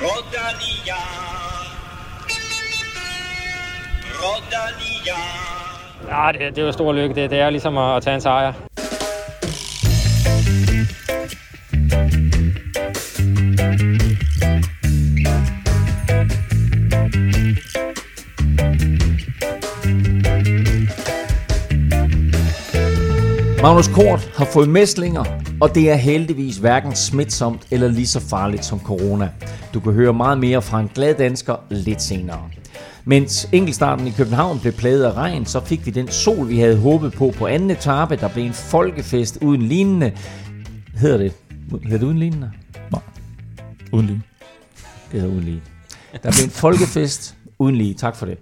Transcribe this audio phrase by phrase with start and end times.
[0.00, 1.00] Rodania.
[4.22, 5.18] Rodania.
[6.08, 7.14] Ja, det, det er jo stor lykke.
[7.14, 8.52] Det, det er ligesom at, at tage en sejr.
[23.62, 25.24] Magnus Kort har fået mæslinger,
[25.60, 29.30] og det er heldigvis hverken smitsomt eller lige så farligt som corona.
[29.74, 32.48] Du kan høre meget mere fra en glad dansker lidt senere.
[33.04, 36.76] Mens enkeltstarten i København blev plaget af regn, så fik vi den sol, vi havde
[36.78, 38.16] håbet på på anden etape.
[38.16, 40.12] Der blev en folkefest uden lignende.
[40.94, 41.32] Hedder det?
[41.82, 42.50] Hedder det uden lignende?
[42.92, 43.02] Nej,
[43.92, 44.22] uden lige.
[45.12, 45.62] Det hedder uden lige.
[46.22, 47.94] Der blev en folkefest uden lige.
[47.94, 48.38] Tak for det.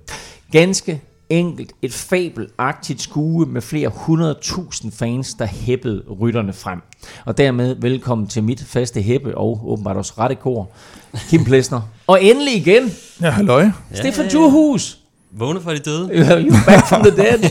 [0.52, 6.80] Ganske enkelt et fabelagtigt skue med flere hundredtusind fans, der hæppede rytterne frem.
[7.24, 10.68] Og dermed velkommen til mit faste hæppe og åbenbart også rette kor,
[11.30, 11.80] Kim Plesner.
[12.06, 13.62] Og endelig igen, Ja, halløj.
[13.62, 14.98] ja, Stefan Djurhus.
[15.32, 16.08] Vågne fra de døde.
[16.10, 17.50] You're back from the dead.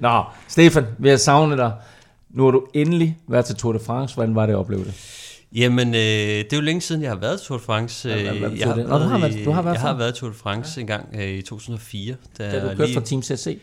[0.00, 1.72] Nå, Stefan, vi har savnet dig.
[2.30, 4.14] Nu har du endelig været til Tour de France.
[4.14, 4.94] Hvordan var det at opleve det?
[5.54, 8.08] Jamen, øh, det er jo længe siden, jeg har været til Tour de France.
[8.08, 8.88] Ja, hvad- hvad Øh, betyder jeg har det?
[8.88, 10.80] Nå, du har været- i- du har været Jeg har været til Tour de France
[10.80, 12.14] en gang øh, i 2004.
[12.38, 13.58] Da Da du kørte fra Team CC.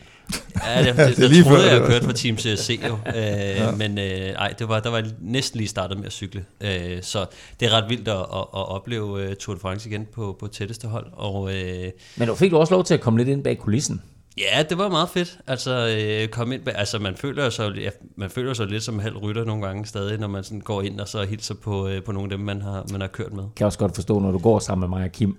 [0.66, 2.98] Ja, det, det, det det, lige lige troede jeg, jeg kørte fra Team CSC jo.
[3.06, 3.70] Øh, ja.
[3.70, 6.44] Men øh, ej, det var, der var jeg næsten lige startet med at cykle.
[6.60, 7.26] Øh, så
[7.60, 10.46] det er ret vildt at, at, at opleve øh, Tour de France igen på, på
[10.46, 11.06] tætteste hold.
[11.12, 14.02] Og øh, Men du fik du også lov til at komme lidt ind bag kulissen.
[14.38, 15.38] Ja, det var meget fedt.
[15.46, 19.16] Altså, øh, komme ind, altså man føler sig ja, man føler sig lidt som halv
[19.16, 22.12] rytter nogle gange stadig, når man sådan går ind og så hilser på, øh, på
[22.12, 23.42] nogle af dem, man har, man har kørt med.
[23.42, 25.36] Kan jeg også godt forstå, når du går sammen med mig og Kim.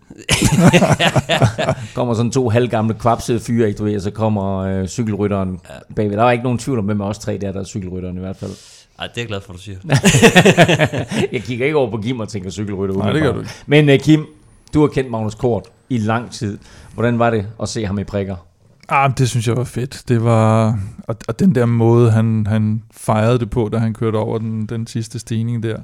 [1.95, 5.59] kommer sådan to halvgamle kvapsede fyre, ikke du ved, og så kommer øh, cykelrytteren
[5.95, 6.17] bagved.
[6.17, 8.37] Der var ikke nogen tvivl om, hvem os tre der, der er cykelrytteren i hvert
[8.37, 8.51] fald.
[8.99, 9.77] Ej, det er jeg glad for, du siger.
[11.31, 12.95] Jeg kigger ikke over på Kim og tænker cykelrytter.
[12.95, 13.51] Nej, det gør du ikke.
[13.65, 14.25] Men uh, Kim,
[14.73, 16.57] du har kendt Magnus Kort i lang tid.
[16.93, 18.35] Hvordan var det at se ham i prikker?
[18.89, 20.03] Ah, det synes jeg var fedt.
[20.07, 24.15] Det var, og, og den der måde, han, han fejrede det på, da han kørte
[24.15, 25.77] over den, den sidste stigning der.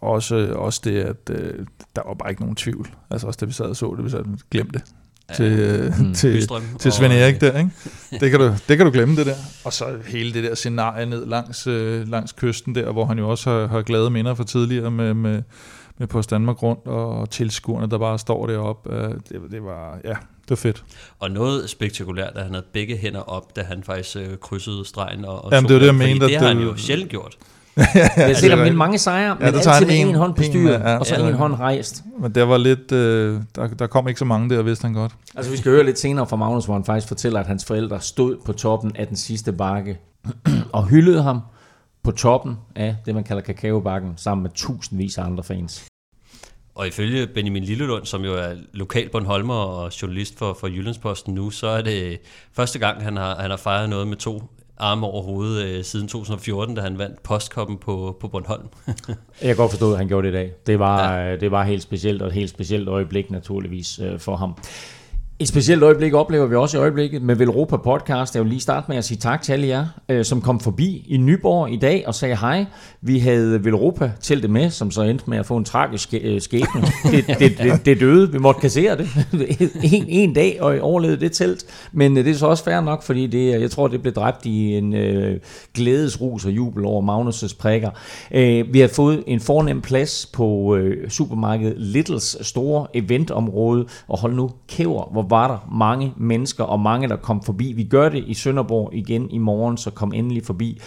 [0.00, 1.66] Også, også det, at øh,
[1.96, 2.88] der var bare ikke nogen tvivl.
[3.10, 4.82] Altså også da vi sad og så det, vi sad glem det.
[5.36, 6.14] Til, Mm.
[6.14, 7.70] til, Bystrøm til og- Svend Erik der, ikke?
[8.20, 9.34] Det kan, du, det kan du glemme det der.
[9.64, 13.28] Og så hele det der scenarie ned langs, øh, langs kysten der, hvor han jo
[13.30, 15.42] også har, har glade minder fra tidligere med, med,
[15.98, 18.92] med Post Danmark rundt, og tilskuerne, der bare står deroppe.
[18.94, 20.84] Øh, det, det var, ja, det var fedt.
[21.20, 25.24] Og noget spektakulært, at han havde begge hænder op, da han faktisk øh, krydsede stregen
[25.24, 27.10] og, og Jamen, det var det, jeg mente, Det at har han det- jo sjældent
[27.10, 27.36] gjort.
[27.76, 27.84] Jeg
[28.16, 30.14] har set det ham er- vinde mange sejre, men tager altid med han en en-
[30.14, 31.28] hånd på styret, ja, og så ja.
[31.28, 32.02] en hånd rejst.
[32.20, 35.12] Men der var lidt, øh, der, der kom ikke så mange der, vidste han godt.
[35.36, 38.00] Altså, vi skal høre lidt senere fra Magnus, hvor han faktisk fortæller, at hans forældre
[38.00, 39.98] stod på toppen af den sidste bakke
[40.72, 41.40] og hyldede ham
[42.04, 45.84] på toppen af det, man kalder kakaobakken, sammen med tusindvis af andre fans.
[46.74, 51.50] Og ifølge Benjamin Lillelund, som jo er lokal Bornholmer og journalist for, for Jyllandsposten nu,
[51.50, 52.20] så er det
[52.52, 54.42] første gang, han har, han har fejret noget med to
[54.78, 58.68] arme over hovedet øh, siden 2014, da han vandt postkoppen på, på Bornholm.
[58.86, 58.96] Jeg
[59.40, 60.52] kan godt forstå, at han gjorde det i dag.
[60.66, 61.36] Det var, ja.
[61.36, 64.56] det var helt specielt, og et helt specielt øjeblik naturligvis øh, for ham.
[65.38, 68.34] Et specielt øjeblik oplever vi også i øjeblikket med Velropa Podcast.
[68.34, 71.06] Jeg vil lige starte med at sige tak til alle jer, øh, som kom forbi
[71.08, 72.64] i Nyborg i dag og sagde hej.
[73.00, 76.40] Vi havde Velropa teltet med, som så endte med at få en tragisk sk- øh,
[76.40, 76.82] skæbne.
[77.10, 78.32] Det, det, det, det døde.
[78.32, 79.08] Vi måtte kassere det.
[79.92, 81.64] en, en dag og overlevede det telt.
[81.92, 84.46] Men øh, det er så også fair nok, fordi det, jeg tror, det blev dræbt
[84.46, 85.40] i en øh,
[85.74, 87.90] glædesrus og jubel over Magnus' prikker.
[88.32, 94.34] Øh, vi har fået en fornem plads på øh, supermarkedet Littles store eventområde, og hold
[94.34, 97.72] nu kæver, hvor var der mange mennesker og mange, der kom forbi.
[97.72, 100.80] Vi gør det i Sønderborg igen i morgen, så kom endelig forbi.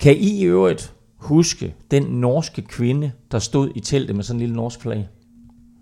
[0.00, 4.40] Kan I i øvrigt huske den norske kvinde, der stod i teltet med sådan en
[4.40, 5.08] lille norsk flag?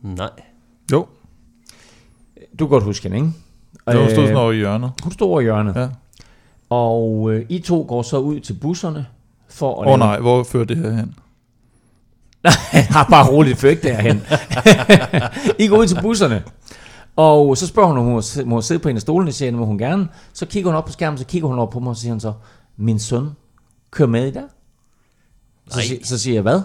[0.02, 0.30] Nej.
[0.92, 1.06] Jo,
[2.58, 3.28] Du kan godt huske hende, ikke?
[3.88, 4.90] det var stod sådan Øh, over i hjørnet.
[5.02, 5.76] Hun stod over i hjørnet.
[5.76, 5.88] Ja.
[6.70, 9.06] Og øh, I to går så ud til busserne
[9.48, 11.14] for at Åh oh, nej, hvor fører det her hen?
[12.96, 14.22] har bare roligt før ikke derhen.
[15.64, 16.42] I går ud til busserne.
[17.16, 19.50] Og så spørger hun, om hun må sid- må sidde på en af stolene, siger
[19.50, 20.08] jeg, må hun gerne.
[20.32, 22.20] Så kigger hun op på skærmen, så kigger hun op på mig, og siger hun
[22.20, 22.32] så,
[22.76, 23.28] min søn
[23.90, 24.42] kører med i dag.
[25.70, 26.60] Så, sig, så siger jeg, hvad?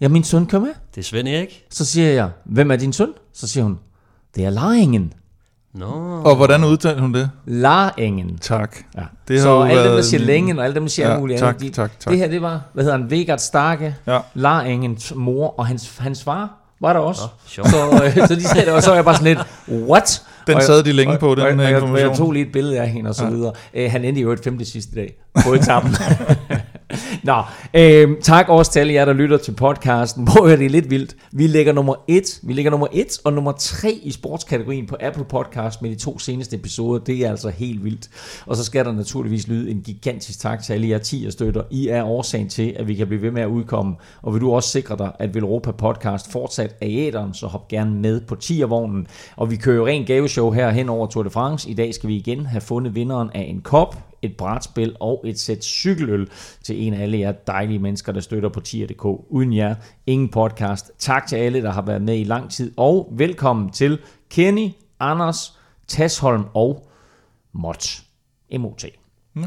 [0.00, 0.70] Ja, min søn kører med.
[0.94, 1.64] Det er Svend Erik.
[1.70, 3.12] Så siger jeg, hvem er din søn?
[3.32, 3.78] Så siger hun,
[4.36, 5.12] det er Laringen.
[5.74, 5.86] Nå.
[6.24, 7.30] Og hvordan udtalte hun det?
[7.46, 8.38] Laringen.
[8.38, 8.76] Tak.
[8.96, 9.02] Ja.
[9.28, 11.18] Det har så alle dem, der siger en- længen, og alle dem, der siger Ja,
[11.18, 12.10] muligt tak, andet, tak, tak.
[12.10, 14.20] Det her, det var, hvad hedder han, Vegard Starke, Ja.
[14.34, 17.20] Laringens mor, og hans, hans far var der også.
[17.22, 17.68] Nå, sjovt.
[17.70, 17.76] så,
[18.20, 19.46] øh, så de sagde det, og så var jeg bare sådan lidt,
[19.88, 20.22] what?
[20.46, 22.16] Den Og jeg- sad de længe på, og, den og, og, jeg, og jeg information.
[22.16, 23.30] tog lige et billede af hende og så ja.
[23.30, 23.52] videre.
[23.74, 25.92] Øh, han endte jo et femte sidste dag på etappen.
[27.24, 27.42] Nå,
[27.74, 30.24] øh, tak også til alle jer, der lytter til podcasten.
[30.32, 31.16] Hvor er det lidt vildt.
[31.32, 35.24] Vi ligger nummer 1, vi ligger nummer 1 og nummer 3 i sportskategorien på Apple
[35.24, 37.04] Podcast med de to seneste episoder.
[37.04, 38.08] Det er altså helt vildt.
[38.46, 41.62] Og så skal der naturligvis lyde en gigantisk tak til alle jer 10 støtter.
[41.70, 43.94] I er årsagen til, at vi kan blive ved med at udkomme.
[44.22, 47.68] Og vil du også sikre dig, at Europa Podcast fortsat er i æderen, så hop
[47.68, 49.06] gerne med på 10'ervognen.
[49.36, 51.70] Og vi kører jo ren gaveshow her hen over Tour de France.
[51.70, 55.40] I dag skal vi igen have fundet vinderen af en kop, et brætspil og et
[55.40, 56.28] sæt cykeløl
[56.62, 59.04] til en af alle jer dejlige mennesker, der støtter på tier.dk.
[59.28, 59.74] Uden jer,
[60.06, 60.92] ingen podcast.
[60.98, 63.98] Tak til alle, der har været med i lang tid, og velkommen til
[64.30, 64.68] Kenny,
[65.00, 65.58] Anders,
[65.88, 66.86] Tasholm og
[67.52, 68.02] Mot.
[68.58, 68.84] MOT.
[69.34, 69.44] Mm.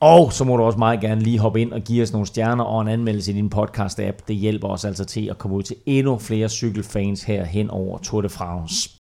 [0.00, 2.64] Og så må du også meget gerne lige hoppe ind og give os nogle stjerner
[2.64, 4.18] og en anmeldelse i din podcast-app.
[4.28, 7.98] Det hjælper os altså til at komme ud til endnu flere cykelfans her hen over
[7.98, 8.93] Tour de France.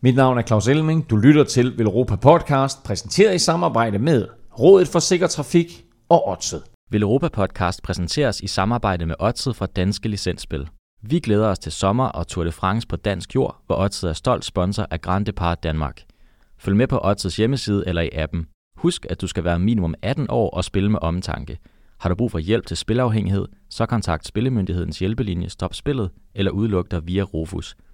[0.00, 1.10] Mit navn er Claus Elming.
[1.10, 4.28] Du lytter til Velropa Podcast, præsenteret i samarbejde med
[4.58, 6.62] Rådet for Sikker Trafik og Odset.
[6.90, 10.68] Velropa Podcast præsenteres i samarbejde med Odset fra Danske Licensspil.
[11.02, 14.14] Vi glæder os til sommer og Tour de France på dansk jord, hvor Odset er
[14.14, 16.02] stolt sponsor af Grand Depart Danmark.
[16.58, 18.46] Følg med på Odsets hjemmeside eller i appen.
[18.76, 21.58] Husk, at du skal være minimum 18 år og spille med omtanke.
[21.98, 26.90] Har du brug for hjælp til spilafhængighed, så kontakt Spillemyndighedens hjælpelinje Stop Spillet eller udluk
[26.90, 27.76] dig via Rufus–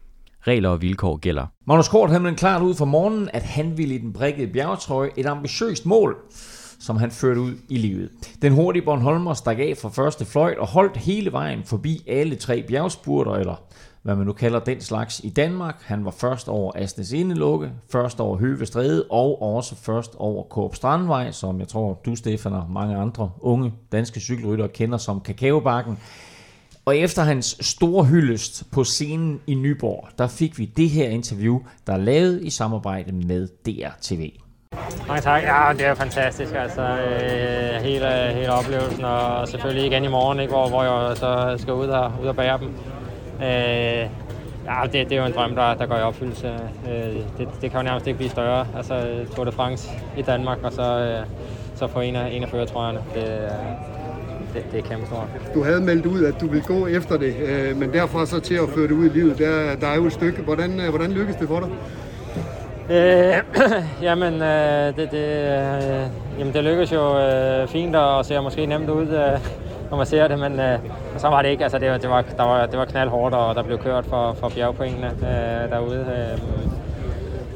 [0.47, 1.47] Regler og vilkår gælder.
[1.67, 5.27] Magnus Kort havde klart ud for morgenen, at han ville i den brækkede bjergetrøje et
[5.27, 6.17] ambitiøst mål,
[6.81, 8.11] som han førte ud i livet.
[8.43, 12.65] Den hurtige Bornholmer stak af fra første fløjt og holdt hele vejen forbi alle tre
[12.69, 13.55] bjergspurter, eller
[14.03, 15.83] hvad man nu kalder den slags i Danmark.
[15.83, 20.75] Han var først over Asnes Indelukke, først over Høve Stræde og også først over Korp
[20.75, 25.99] Strandvej, som jeg tror du, Stefan og mange andre unge danske cykelryttere kender som Kakaobakken.
[26.87, 31.61] Og efter hans store hyldest på scenen i Nyborg, der fik vi det her interview,
[31.87, 34.31] der er lavet i samarbejde med DRTV.
[35.09, 35.43] Mange tak.
[35.43, 36.55] Ja, det er fantastisk.
[36.55, 41.55] Altså, øh, hele, hele oplevelsen, og selvfølgelig igen i morgen, ikke, hvor, hvor jeg så
[41.59, 42.69] skal ud og, ud og bære dem.
[43.43, 44.09] Øh,
[44.67, 46.49] ja, det, det er jo en drøm, der, der går i opfyldelse.
[46.89, 48.67] Øh, det, det kan jo nærmest ikke blive større.
[48.77, 51.27] Altså, Tour de France i Danmark, og så, øh,
[51.77, 52.99] så få en af, en af føretrøjerne.
[53.15, 53.94] Det, øh,
[54.55, 55.29] det, det er kæmpe stort.
[55.55, 58.55] Du havde meldt ud, at du ville gå efter det, øh, men derfra så til
[58.55, 60.43] at føre det ud i livet, der, der er jo et stykke.
[60.43, 61.69] Hvordan, øh, hvordan lykkedes det for dig?
[62.91, 63.35] Øh,
[64.07, 66.07] jamen, øh, det, det, øh,
[66.39, 69.39] jamen, det lykkedes jo øh, fint og ser måske nemt ud, øh,
[69.91, 70.79] når man ser det, men øh,
[71.17, 71.63] så var det ikke.
[71.63, 74.49] Altså, det, det, var, der var, det var knaldhårdt, og der blev kørt for, for
[74.49, 75.99] bjergpoengene øh, derude.
[75.99, 76.39] Øh,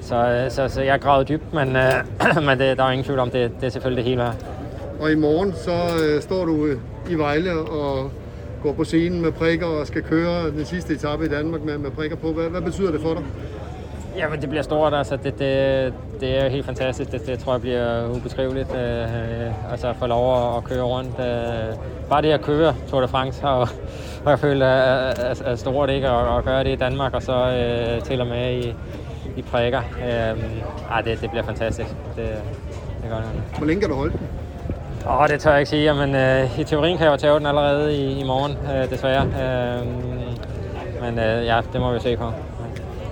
[0.02, 1.92] så, så, så jeg gravede dybt, men, øh,
[2.46, 4.32] men det, der er ingen tvivl om, det, det er selvfølgelig det hele.
[5.00, 6.66] Og i morgen så øh, står du
[7.10, 8.10] i Vejle og
[8.62, 11.90] går på scenen med prikker og skal køre den sidste etape i Danmark med, med
[11.90, 12.32] prikker på.
[12.32, 13.22] Hvad, hvad betyder det for dig?
[14.16, 14.94] Jamen, det bliver stort.
[14.94, 17.12] Altså, det, det, det er helt fantastisk.
[17.12, 18.74] Det, det tror jeg bliver ubeskriveligt.
[18.74, 21.10] Øh, altså, at få lov at, at køre rundt.
[21.20, 21.76] Øh,
[22.08, 23.60] bare det at køre Tour de France, og,
[24.24, 26.10] og jeg føler, er, er, er stort ikke?
[26.10, 28.74] Og, og gøre det i Danmark, og så øh, til og med i,
[29.36, 29.80] i prikker.
[29.80, 30.38] Øh,
[30.90, 31.90] ej, det, det bliver fantastisk.
[32.16, 32.28] Det,
[33.02, 33.26] det gør det.
[33.58, 34.27] Hvor længe kan du holde den?
[35.06, 37.34] Åh, oh, det tør jeg ikke sige, men øh, i teorien kan jeg jo tage
[37.34, 39.22] den allerede i, i morgen, øh, desværre.
[39.22, 39.86] Øh,
[41.02, 42.32] men øh, ja, det må vi se på.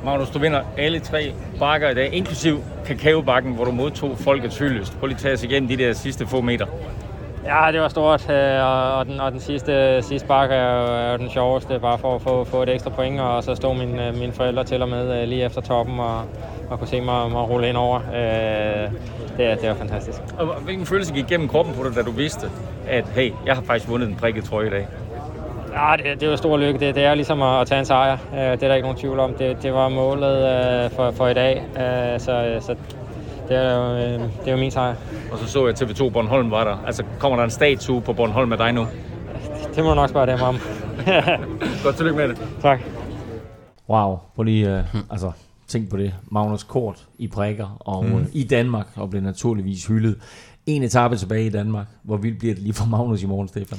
[0.04, 4.98] Magnus, du vinder alle tre bakker i dag, inklusiv kakaobakken, hvor du modtog folkets hyldest.
[4.98, 6.66] Prøv lige at tage os igennem de der sidste få meter.
[7.46, 11.30] Ja, det var stort, øh, og den, og den sidste, sidste bakke er jo, den
[11.30, 14.32] sjoveste, bare for at få, få et ekstra point, og så stod min, øh, mine
[14.32, 16.22] forældre til og med øh, lige efter toppen, og,
[16.70, 18.00] og kunne se mig, mig rulle ind over.
[19.36, 20.18] Det, det var fantastisk.
[20.38, 22.46] Og hvilken følelse gik igennem kroppen på dig, da du vidste,
[22.88, 24.86] at hey, jeg har faktisk vundet en prikket trøje i dag?
[25.74, 26.80] Ja, det, det var stor lykke.
[26.80, 28.16] Det, det er ligesom at, at tage en sejr.
[28.32, 29.34] Det er der ikke nogen tvivl om.
[29.34, 31.62] Det, det var målet for, for i dag.
[32.18, 32.74] Så, så
[33.48, 34.94] det er, jo, det er jo min sejr.
[35.32, 36.84] Og så så jeg TV2 Bornholm var der.
[36.86, 38.86] Altså, kommer der en statue på Bornholm med dig nu?
[39.74, 40.58] Det må du nok spørge dem om.
[41.84, 42.38] Godt tillykke med det.
[42.62, 42.80] Tak.
[43.88, 45.32] Wow, på lige, uh, altså,
[45.66, 46.14] tænk på det.
[46.30, 48.26] Magnus Kort i prikker og mm.
[48.32, 50.16] i Danmark, og blev naturligvis hyldet.
[50.66, 51.86] En etape tilbage i Danmark.
[52.02, 53.78] Hvor vildt bliver det lige for Magnus i morgen, Stefan?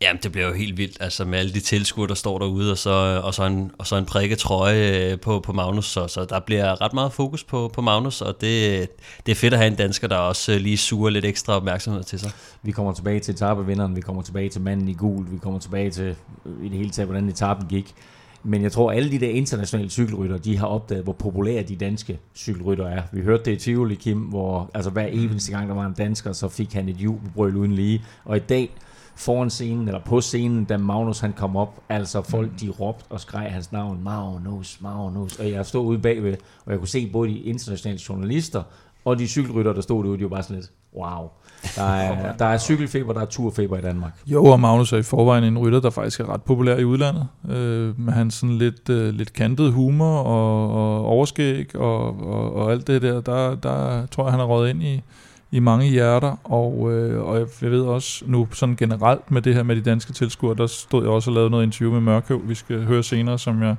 [0.00, 2.78] Jamen, det bliver jo helt vildt, altså med alle de tilskuere, der står derude, og
[2.78, 6.24] så, og så, en, og så en prikket trøje øh, på, på Magnus, så, så
[6.24, 8.88] der bliver ret meget fokus på, på Magnus, og det,
[9.26, 12.02] det er fedt at have en dansker, der også øh, lige suger lidt ekstra opmærksomhed
[12.02, 12.30] til sig.
[12.62, 15.90] Vi kommer tilbage til etapevinderen, vi kommer tilbage til manden i gul, vi kommer tilbage
[15.90, 17.94] til øh, i det hele taget, hvordan etappen gik.
[18.42, 21.76] Men jeg tror, at alle de der internationale cykelrytter, de har opdaget, hvor populære de
[21.76, 23.02] danske cykelrytter er.
[23.12, 26.32] Vi hørte det i Tivoli, Kim, hvor altså hver eneste gang, der var en dansker,
[26.32, 28.04] så fik han et jubelbrøl uden lige.
[28.24, 28.70] Og i dag,
[29.18, 33.20] foran scenen, eller på scenen, da Magnus han kom op, altså folk de råbte og
[33.20, 37.28] skreg hans navn, Magnus, Magnus, og jeg stod ude bagved, og jeg kunne se både
[37.28, 38.62] de internationale journalister,
[39.04, 41.30] Og de cykelrytter, der stod derude, de var bare sådan lidt, wow.
[41.76, 44.12] Der er, der er cykelfeber, der er turfeber i Danmark.
[44.26, 47.26] Jo, og Magnus er i forvejen en rytter, der faktisk er ret populær i udlandet.
[47.50, 52.72] Øh, med hans sådan lidt, øh, lidt kantet humor og, og overskæg og, og, og
[52.72, 55.02] alt det der, der, der tror jeg, han har rådet ind i,
[55.50, 59.62] i mange hjerter, og, øh, og jeg ved også nu sådan generelt med det her
[59.62, 62.54] med de danske tilskuere, der stod jeg også og lavede noget interview med Mørkøv, vi
[62.54, 63.76] skal høre senere, som jeg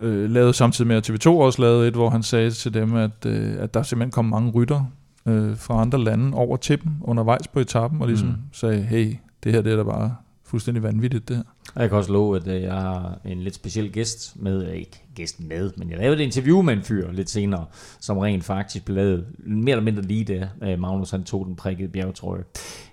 [0.00, 3.26] øh, lavede samtidig med, at TV2 også lavede et, hvor han sagde til dem, at,
[3.26, 4.84] øh, at der simpelthen kom mange rytter
[5.26, 8.34] øh, fra andre lande over til dem undervejs på etappen, og ligesom mm.
[8.52, 10.14] sagde, hey, det her det er da bare
[10.46, 11.44] fuldstændig vanvittigt det her.
[11.76, 15.02] Jeg kan også love, at øh, jeg har en lidt speciel gæst med, øh, ikke
[15.14, 17.66] gæst med, men jeg lavede et interview med en fyr lidt senere,
[18.00, 20.48] som rent faktisk blev lavet mere eller mindre lige der.
[20.62, 22.44] Øh, Magnus han tog den prikkede bjergetrøje.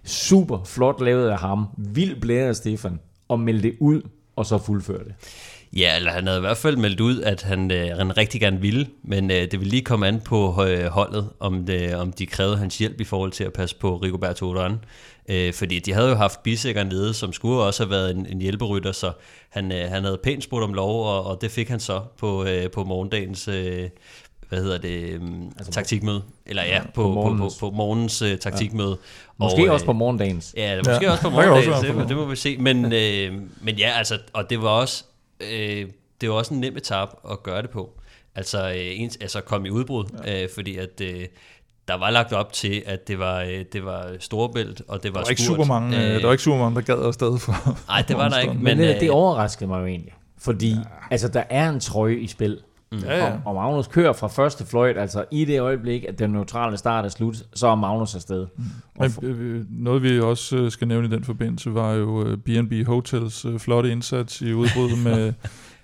[0.03, 1.65] Super flot lavet af ham.
[1.77, 2.99] Vild blære Stefan.
[3.27, 4.01] Og melde det ud,
[4.35, 5.13] og så fuldføre det.
[5.77, 8.61] Ja, eller han havde i hvert fald meldt ud, at han, øh, han rigtig gerne
[8.61, 12.25] ville, men øh, det ville lige komme an på øh, holdet, om, det, om de
[12.25, 14.73] krævede hans hjælp i forhold til at passe på Rigoberto Urán.
[15.29, 18.41] Øh, fordi de havde jo haft Bisækker nede, som skulle også have været en, en
[18.41, 19.11] hjælperytter, så
[19.49, 22.45] han, øh, han havde pænt spurgt om lov, og, og det fik han så på,
[22.45, 23.47] øh, på morgendagens...
[23.47, 23.89] Øh,
[24.49, 28.21] hvad hedder det, um, altså taktikmøde, eller ja, på, på, morgens, på, på, på morgens
[28.21, 28.89] uh, taktikmøde.
[28.89, 28.95] Ja.
[29.37, 30.53] Måske og, også på morgendagens.
[30.57, 31.11] Ja, måske ja.
[31.11, 32.57] også på morgendagens, det, det må vi se.
[32.57, 35.03] Men, øh, men ja, altså, og det var også,
[35.41, 35.89] øh,
[36.21, 37.89] det var også en nem etap at gøre det på.
[38.35, 40.43] Altså, øh, en, altså komme i udbrud, ja.
[40.43, 41.25] øh, fordi at øh,
[41.87, 45.19] der var lagt op til, at det var, øh, det var Storebælt, og det var,
[45.19, 47.77] der var ikke super mange, øh, der var ikke super mange, der gad afsted for.
[47.87, 48.53] Nej, det var der ikke.
[48.53, 50.13] Men, men det, det overraskede mig jo egentlig.
[50.37, 50.79] Fordi ja.
[51.11, 52.59] altså, der er en trøje i spil.
[52.93, 52.99] Mm.
[53.05, 53.31] Ja, ja.
[53.31, 57.05] Og, og Magnus kører fra første fløjt, altså i det øjeblik, at den neutrale start
[57.05, 58.47] er slut, så er Magnus afsted.
[58.57, 58.63] Mm.
[58.99, 63.91] Men, øh, noget vi også skal nævne i den forbindelse, var jo B&B Hotels flotte
[63.91, 65.33] indsats i udbruddet med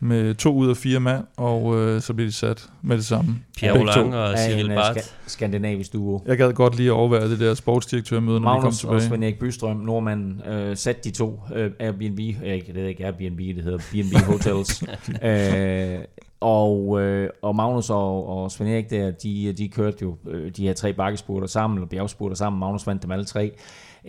[0.01, 3.36] med to ud af fire mand, og øh, så bliver de sat med det samme.
[3.58, 4.98] Pierre Roland og Cyril Bart.
[4.98, 6.22] Ska- skandinavisk duo.
[6.25, 8.96] Jeg gad godt lige overvære det der sportsdirektørmøde, når vi kom tilbage.
[8.96, 13.06] og Svend Erik Bystrøm, nordmanden, øh, satte de to øh, Airbnb, øh, det er ikke
[13.06, 14.84] Airbnb, det hedder B&B Hotels.
[15.24, 16.00] øh,
[16.39, 20.63] og, øh, og Magnus og, og Svend Erik der, de, de kørte jo øh, de
[20.63, 22.60] her tre bakkespurter sammen, eller bjergspurter sammen.
[22.60, 23.51] Magnus vandt dem alle tre.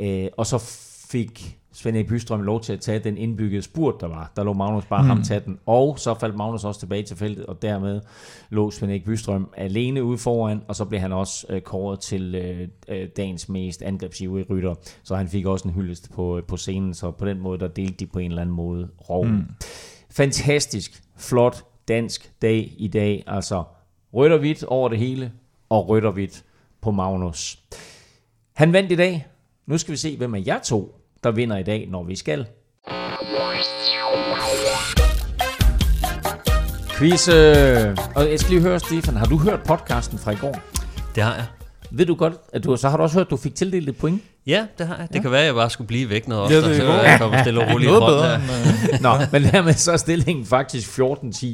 [0.01, 0.59] Øh, og så
[1.11, 4.33] fik Svend Erik Bystrøm lov til at tage den indbyggede spurt, der var.
[4.37, 5.09] Der lå Magnus bare mm.
[5.09, 8.01] ham tage den, og så faldt Magnus også tilbage til feltet, og dermed
[8.51, 12.35] lå Svend Erik Bystrøm alene ude foran, og så blev han også øh, kåret til
[12.35, 16.95] øh, øh dagens mest angrebsivrige rytter, så han fik også en hyldest på, på scenen,
[16.95, 19.33] så på den måde, der delte de på en eller anden måde roven.
[19.33, 19.45] Mm.
[20.11, 23.65] Fantastisk, flot dansk dag i dag, altså
[24.15, 25.33] rødt og hvidt over det hele,
[25.69, 26.45] og rødt og hvidt
[26.83, 27.59] på Magnus.
[28.53, 29.27] Han vandt i dag.
[29.67, 30.95] Nu skal vi se, hvem af jer to
[31.25, 32.47] der vinder i dag, når vi skal.
[36.99, 37.29] Quiz.
[38.17, 40.57] Og jeg skal lige høre, Stefan, har du hørt podcasten fra i går?
[41.15, 41.47] Det har jeg.
[41.91, 43.99] Ved du godt, at du, så har du også hørt, at du fik tildelt et
[43.99, 44.23] point?
[44.47, 45.09] Ja, det har jeg.
[45.09, 45.23] Det ja.
[45.23, 47.43] kan være, at jeg bare skulle blive væk noget oftere, ja, det så jeg kommer
[47.43, 48.35] stille og roligt Noget bedre.
[48.35, 51.47] End, Nå, men dermed så er stillingen faktisk 14-10.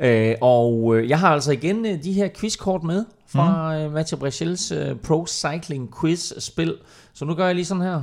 [0.00, 3.92] Øh, og øh, jeg har altså igen øh, de her quizkort med fra mm.
[3.92, 4.72] Mathieu Brechels
[5.02, 6.76] Pro Cycling Quiz-spil.
[7.14, 8.02] Så nu gør jeg lige sådan her.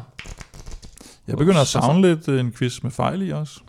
[1.30, 3.60] Jeg begynder at savne lidt øh, en quiz med fejl i også.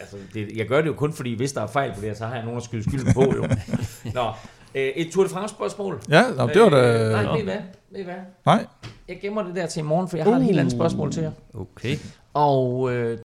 [0.00, 2.26] altså, det, jeg gør det jo kun fordi, hvis der er fejl på det, så
[2.26, 3.48] har jeg nogen at skylde skylden på jo.
[4.14, 4.32] Nå,
[4.74, 6.02] øh, et Tour de France spørgsmål.
[6.08, 7.04] Ja, nå, det var da...
[7.04, 7.58] Øh, nej, ved I hvad?
[7.90, 8.14] Ved I hvad?
[8.46, 8.66] Nej.
[9.08, 10.38] Jeg gemmer det der til i morgen, for jeg har uh.
[10.38, 11.32] et helt andet spørgsmål til jer.
[11.54, 11.96] Okay.
[12.34, 13.18] Og øh,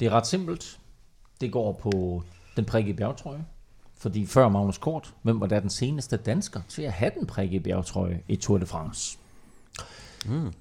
[0.00, 0.78] det er ret simpelt.
[1.40, 2.22] Det går på
[2.56, 3.44] den prikkede bjergtrøje.
[3.98, 7.62] Fordi før Magnus Kort, hvem var der den seneste dansker til at have den prikkede
[7.62, 9.18] bjergtrøje i Tour de France?
[10.26, 10.52] Mm.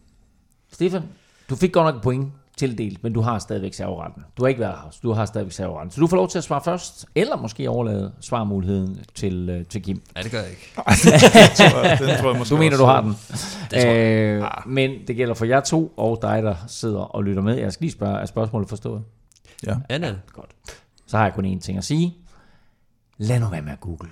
[0.72, 1.04] Stefan,
[1.50, 4.24] du fik godt nok point tildelt, men du har stadigvæk serveretten.
[4.38, 5.92] Du har ikke været her, du har stadigvæk serveretten.
[5.92, 9.84] Så du får lov til at svare først, eller måske overlade svarmuligheden til, uh, til
[9.84, 10.02] Kim.
[10.16, 10.74] Nej, det gør jeg ikke.
[10.78, 13.10] den tror jeg, den tror jeg måske du mener, du har den.
[13.10, 14.26] Det tror jeg.
[14.26, 14.70] Øh, ah.
[14.70, 17.58] Men det gælder for jer to, og dig, der sidder og lytter med.
[17.58, 19.04] Jeg skal lige spørge, er spørgsmålet forstået?
[19.68, 19.76] Ja.
[19.90, 20.14] Ja, ja.
[20.34, 20.50] Godt.
[21.08, 22.16] Så har jeg kun én ting at sige.
[23.18, 24.10] Lad nu være med at google.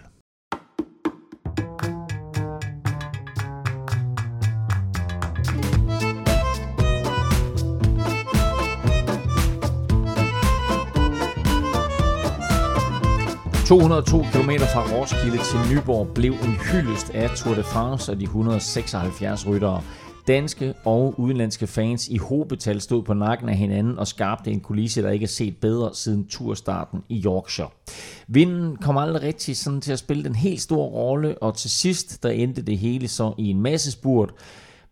[13.66, 18.24] 202 km fra Roskilde til Nyborg blev en hyldest af Tour de France og de
[18.24, 19.82] 176 ryttere.
[20.28, 25.02] Danske og udenlandske fans i hobetal stod på nakken af hinanden og skabte en kulisse,
[25.02, 27.70] der ikke er set bedre siden turstarten i Yorkshire.
[28.28, 32.24] Vinden kom aldrig rigtig sådan til at spille den helt store rolle, og til sidst
[32.24, 34.34] der endte det hele så i en masse spurt,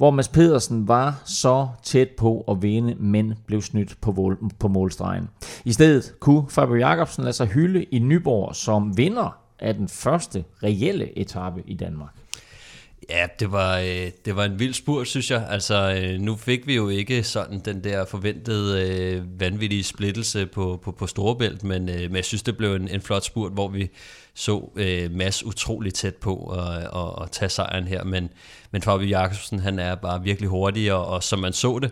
[0.01, 4.67] hvor Mads Pedersen var så tæt på at vinde, men blev snydt på, mål, på
[4.67, 5.29] målstregen.
[5.65, 10.43] I stedet kunne Fabio Jacobsen lade sig hylde i Nyborg som vinder af den første
[10.63, 12.20] reelle etape i Danmark.
[13.09, 15.47] Ja, det var, øh, det var en vild spurt, synes jeg.
[15.49, 20.79] Altså, øh, nu fik vi jo ikke sådan den der forventede øh, vanvittige splittelse på,
[20.83, 23.67] på, på Storebælt, men, øh, men jeg synes, det blev en, en flot spurt, hvor
[23.67, 23.89] vi
[24.33, 28.03] så øh, Mads utrolig tæt på at, at, at tage sejren her.
[28.03, 28.29] Men,
[28.71, 31.91] men Fabio Jakobsen, han er bare virkelig hurtig, og, og som man så det,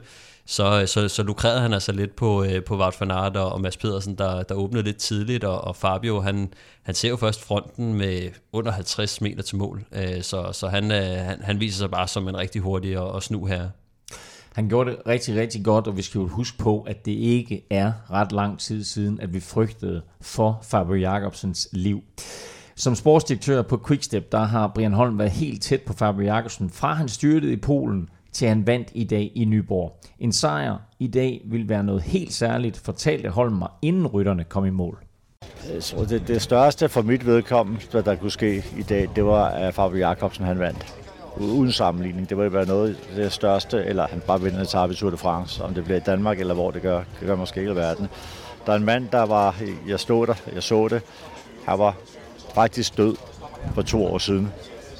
[0.49, 3.51] Øh, så, så, så lukrede han altså lidt på, øh, på Wout van Aert og,
[3.51, 7.15] og Mads Pedersen, der, der åbnede lidt tidligt, og, og Fabio, han, han ser jo
[7.15, 11.59] først fronten med under 50 meter til mål, øh, så, så han, øh, han, han
[11.59, 13.69] viser sig bare som en rigtig hurtig og, og snu her.
[14.53, 17.65] Han gjorde det rigtig, rigtig godt, og vi skal jo huske på, at det ikke
[17.69, 22.03] er ret lang tid siden, at vi frygtede for Fabio Jacobsens liv.
[22.75, 26.93] Som sportsdirektør på Quickstep, der har Brian Holm været helt tæt på Fabio Jacobsen, fra
[26.93, 29.99] han styrtede i Polen til han vandt i dag i Nyborg.
[30.19, 34.69] En sejr i dag vil være noget helt særligt, fortalte Holm inden rytterne kom i
[34.69, 34.97] mål.
[35.79, 39.45] Så det, det største for mit vedkommende, hvad der kunne ske i dag, det var,
[39.45, 40.95] at Fabio Jacobsen han vandt.
[41.37, 42.29] Uden sammenligning.
[42.29, 45.63] Det ville være noget det største, eller han bare vinder et i Tour de France.
[45.63, 48.07] Om det bliver i Danmark, eller hvor det gør, det gør måske ikke i verden.
[48.65, 49.55] Der er en mand, der var,
[49.87, 51.01] jeg stod der, jeg så det,
[51.65, 51.95] han var
[52.53, 53.15] faktisk død
[53.73, 54.51] for to år siden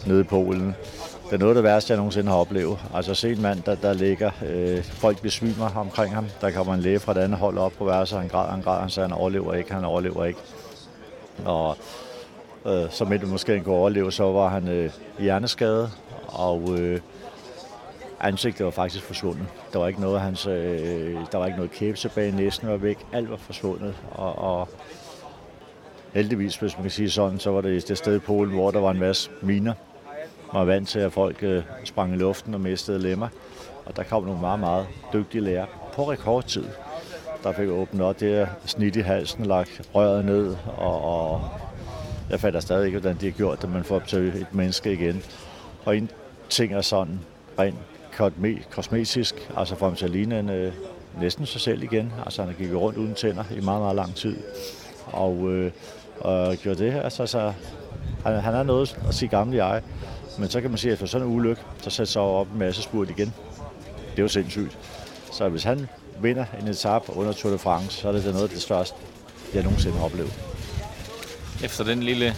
[0.08, 0.76] nede i Polen.
[1.30, 2.80] Det er noget af det værste, jeg nogensinde har oplevet.
[2.94, 6.26] Altså se en mand, der, der ligger, øh, folk besvimer omkring ham.
[6.42, 8.80] Der kommer en læge fra et andet hold op på værelset, han græder, han græder,
[8.80, 10.40] han siger, han overlever ikke, han overlever ikke.
[11.46, 11.78] Og
[12.66, 15.92] øh, som et måske han kunne overleve, så var han øh, hjerneskadet,
[16.28, 17.02] og øh,
[18.20, 19.46] ansigtet var faktisk forsvundet.
[19.74, 22.98] Der var ikke noget hans, øh, der var ikke noget kæbe tilbage, næsten var væk,
[23.14, 24.70] alt var forsvundet, og, og
[26.14, 28.80] heldigvis, hvis man kan sige sådan, så var det det sted i Polen, hvor der
[28.80, 29.74] var en masse miner,
[30.54, 33.28] var vant til, at folk øh, sprang i luften og mistede lemmer.
[33.86, 36.66] Og der kom nogle meget, meget dygtige lærer på rekordtid.
[37.44, 41.42] Der fik åbnet op det snit i halsen, lagt røret ned, og, og
[42.30, 45.22] jeg fatter stadig ikke, hvordan de har gjort det, man får til et menneske igen.
[45.86, 46.10] Og en
[46.50, 47.20] ting er sådan
[47.60, 47.78] rent
[48.72, 50.74] kosmetisk, altså for ham til at ligne en, øh,
[51.20, 52.14] næsten sig selv igen.
[52.26, 54.38] Altså han gik rundt uden tænder i meget, meget lang tid.
[55.06, 55.72] Og, øh,
[56.20, 57.54] og gjorde det her, altså, så
[58.26, 59.82] han, han er noget at sige gamle jeg.
[60.38, 62.60] Men så kan man sige, at efter sådan en ulykke, så sætter sig op en
[62.60, 63.34] masse spurt igen.
[64.12, 64.78] Det er jo sindssygt.
[65.32, 65.88] Så hvis han
[66.22, 68.98] vinder en etape under Tour de France, så er det noget af det største,
[69.54, 70.34] jeg nogensinde har oplevet.
[71.64, 72.36] Efter den lille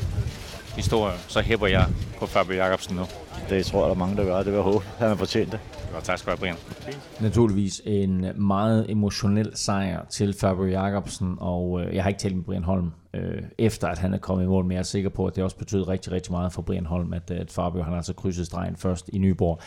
[0.75, 1.85] historie, så hæpper jeg
[2.19, 3.05] på Fabio Jacobsen nu.
[3.49, 4.37] Det tror jeg, der er mange, der gør.
[4.37, 4.85] Det vil jeg håbe.
[4.97, 5.59] Han har fortjent det.
[5.93, 6.95] Godt, tak skal du have, Brian.
[7.21, 12.43] Naturligvis en meget emotionel sejr til Fabio Jacobsen, og øh, jeg har ikke talt med
[12.43, 15.25] Brian Holm øh, efter, at han er kommet i mål, men jeg er sikker på,
[15.25, 18.13] at det også betød rigtig, rigtig meget for Brian Holm, at, at Fabio han altså
[18.13, 19.59] krydsede stregen først i Nyborg.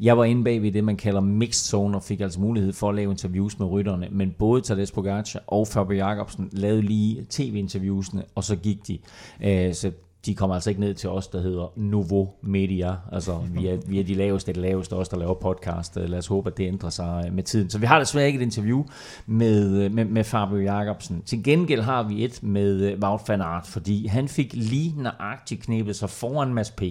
[0.00, 2.88] Jeg var inde bag ved det, man kalder mixed zone, og fik altså mulighed for
[2.88, 8.24] at lave interviews med rytterne, men både Tadej Pogacar og Fabio Jacobsen lavede lige tv-interviewsene,
[8.34, 8.98] og så gik de.
[9.42, 9.92] Øh, så
[10.26, 12.94] de kommer altså ikke ned til os, der hedder Nouveau Media.
[13.12, 15.96] Altså, vi er, vi er de laveste, det laveste, os der laver podcast.
[15.96, 17.70] Øh, lad os håbe, at det ændrer sig øh, med tiden.
[17.70, 18.84] Så vi har desværre ikke et interview
[19.26, 21.22] med, øh, med, med Fabio Jacobsen.
[21.22, 25.96] Til gengæld har vi et med Wout van Aert, fordi han fik lige nøjagtigt knæbet
[25.96, 26.82] sig foran Mads P.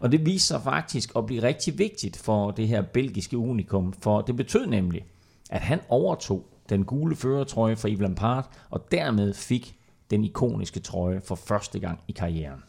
[0.00, 4.20] Og det viser sig faktisk at blive rigtig vigtigt for det her belgiske unikum, for
[4.20, 5.04] det betød nemlig,
[5.50, 9.77] at han overtog den gule førertrøje fra Yves Lampard, og dermed fik
[10.10, 12.62] den ikoniske trøje for første gang i karrieren.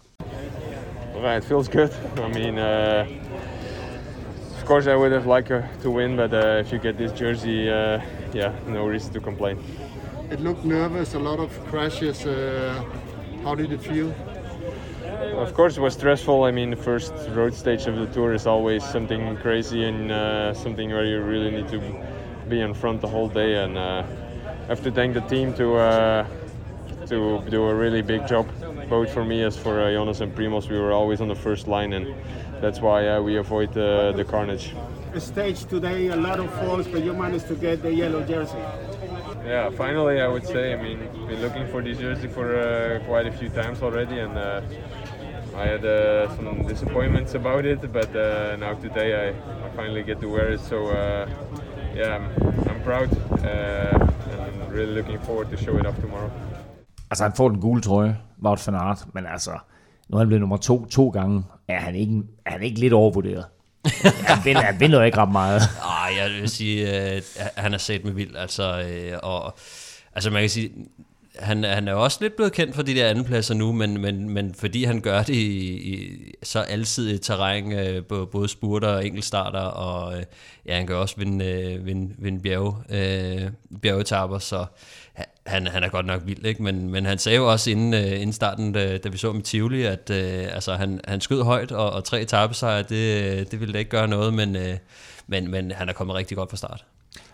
[1.16, 1.90] Right, it feels good.
[2.18, 3.06] I mean, uh,
[4.58, 7.70] of course I would have liked to win, but uh, if you get this jersey,
[7.70, 8.02] uh,
[8.34, 9.58] yeah, no reason to complain.
[10.32, 12.26] It looked nervous, a lot of crashes.
[12.26, 12.84] Uh,
[13.44, 14.14] how did it feel?
[15.38, 16.44] Of course, it was stressful.
[16.44, 20.54] I mean, the first road stage of the tour is always something crazy and uh,
[20.54, 21.82] something where you really need to
[22.48, 23.64] be in front the whole day.
[23.64, 24.04] And uh,
[24.64, 26.28] I have to thank the team to uh,
[27.10, 28.48] to do a really big job,
[28.88, 30.70] both for me as for uh, Jonas and Primos.
[30.70, 32.14] We were always on the first line, and
[32.62, 34.76] that's why uh, we avoid uh, the carnage.
[35.14, 38.64] The stage today, a lot of falls, but you managed to get the yellow jersey.
[39.44, 40.74] Yeah, finally, I would say.
[40.74, 44.38] I mean, been looking for this jersey for uh, quite a few times already, and
[44.38, 44.62] uh,
[45.56, 47.92] I had uh, some disappointments about it.
[47.92, 50.60] But uh, now today, I, I finally get to wear it.
[50.62, 51.28] So uh,
[51.96, 53.10] yeah, I'm, I'm proud
[53.44, 56.32] uh, and really looking forward to show it off tomorrow.
[57.12, 59.52] Altså, han får den gule trøje, Wout van Aert, men altså,
[60.10, 61.44] nu er han blevet nummer to to gange.
[61.68, 63.46] Er han ikke, er han ikke lidt overvurderet?
[64.28, 65.62] han, vinder, han vinder jo ikke ret meget.
[65.78, 67.24] Nej, jeg vil sige, at
[67.58, 68.36] han er sat med vild.
[68.36, 69.58] Altså, øh, og,
[70.16, 70.72] altså man kan sige,
[71.40, 74.54] han, han er også lidt blevet kendt for de der andenpladser nu, men, men, men
[74.54, 80.18] fordi han gør det i, i så alsidigt terræn, øh, både spurter og enkeltstarter, og
[80.18, 80.24] øh,
[80.66, 84.66] ja, han kan også vinde, øh, vinde, vinde bjerge, øh, bjergetapper, så
[85.46, 86.64] han, han er godt nok vild, ikke?
[86.64, 89.42] Men, men han sagde jo også inden, øh, inden starten, da, da vi så med
[89.42, 93.74] Tivoli, at øh, altså, han, han skød højt, og, og tre etappesejre, det, det ville
[93.74, 94.78] da ikke gøre noget, men, øh,
[95.28, 96.86] men, men han er kommet rigtig godt fra start.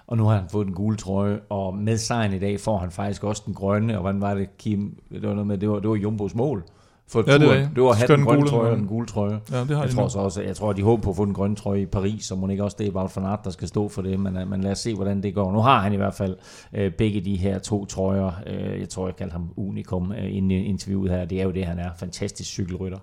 [0.07, 2.91] Og nu har han fået den gule trøje, og med sejren i dag får han
[2.91, 4.99] faktisk også den grønne, og hvordan var det, Kim?
[5.11, 6.63] Det var, noget med, det var, det var Jumbos mål
[7.07, 9.07] for ja, det, var, det var at have den grønne gule, trøje og den gule
[9.07, 9.39] trøje.
[9.51, 11.15] Ja, det har jeg, de tror så også, jeg tror, at de håber på at
[11.15, 13.39] få den grønne trøje i Paris, så må ikke også det er Wout van Aert,
[13.43, 15.51] der skal stå for det, men, øh, men lad os se, hvordan det går.
[15.51, 16.35] Nu har han i hvert fald
[16.73, 18.31] øh, begge de her to trøjer.
[18.47, 21.25] Øh, jeg tror, jeg kaldte ham unikum øh, inden interviewet her.
[21.25, 21.89] Det er jo det, han er.
[21.99, 22.99] Fantastisk cykelrytter.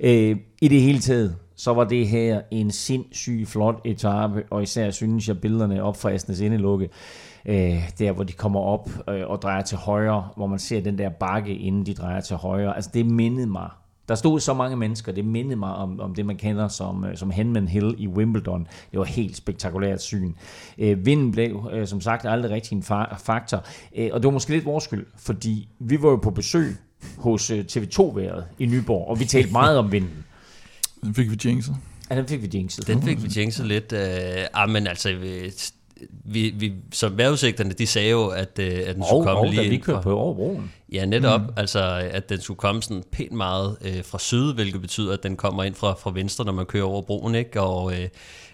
[0.00, 4.90] Øh, I det hele taget, så var det her en sindssyg flot etape, og især
[4.90, 6.88] synes jeg billederne op fra Asnes Indelukke,
[7.46, 10.98] øh, der hvor de kommer op øh, og drejer til højre, hvor man ser den
[10.98, 12.76] der bakke, inden de drejer til højre.
[12.76, 13.68] Altså det mindede mig
[14.08, 17.16] der stod så mange mennesker, det mindede mig om, om det, man kender som, øh,
[17.16, 18.66] som Henman Hill i Wimbledon.
[18.90, 20.32] Det var helt spektakulært syn.
[20.78, 22.82] Øh, vinden blev, øh, som sagt, aldrig rigtig en
[23.18, 23.66] faktor.
[23.96, 26.76] Øh, og det var måske lidt vores skyld, fordi vi var jo på besøg
[27.18, 30.24] hos øh, TV2-været i Nyborg, og vi talte meget om vinden.
[31.02, 31.76] Den fik vi jinxet.
[32.10, 32.86] Ja, den fik vi jinxet.
[32.86, 33.92] Den fik vi jinxet lidt.
[33.92, 35.08] Øh, ah, men altså,
[36.24, 39.64] vi, vi, som vejrudsigterne, de sagde jo, at, øh, at den skulle komme og, lige
[39.64, 40.72] ind fra, på overbroen.
[40.92, 41.40] Ja, netop.
[41.40, 41.52] Mm.
[41.56, 45.36] Altså, at den skulle komme sådan pænt meget øh, fra syd, hvilket betyder, at den
[45.36, 47.60] kommer ind fra, fra venstre, når man kører over broen, ikke?
[47.60, 48.08] Og, øh,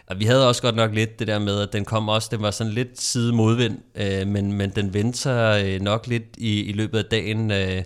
[0.07, 2.42] og vi havde også godt nok lidt det der med, at den kom også, den
[2.42, 6.72] var sådan lidt side modvind, øh, men, men den vendte øh, nok lidt i, i
[6.72, 7.83] løbet af dagen, øh,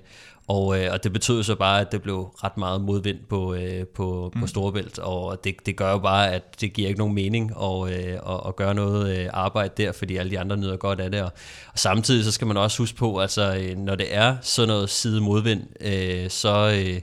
[0.49, 3.87] og, øh, og det betød så bare, at det blev ret meget modvind på, øh,
[3.87, 4.41] på, mm.
[4.41, 7.91] på Storebælt, og det, det gør jo bare, at det giver ikke nogen mening at,
[7.91, 11.11] øh, at, at gøre noget øh, arbejde der, fordi alle de andre nyder godt af
[11.11, 11.23] det.
[11.23, 11.31] Og,
[11.73, 14.91] og samtidig så skal man også huske på, altså øh, når det er sådan noget
[14.91, 16.83] side modvind, øh, så...
[16.87, 17.01] Øh,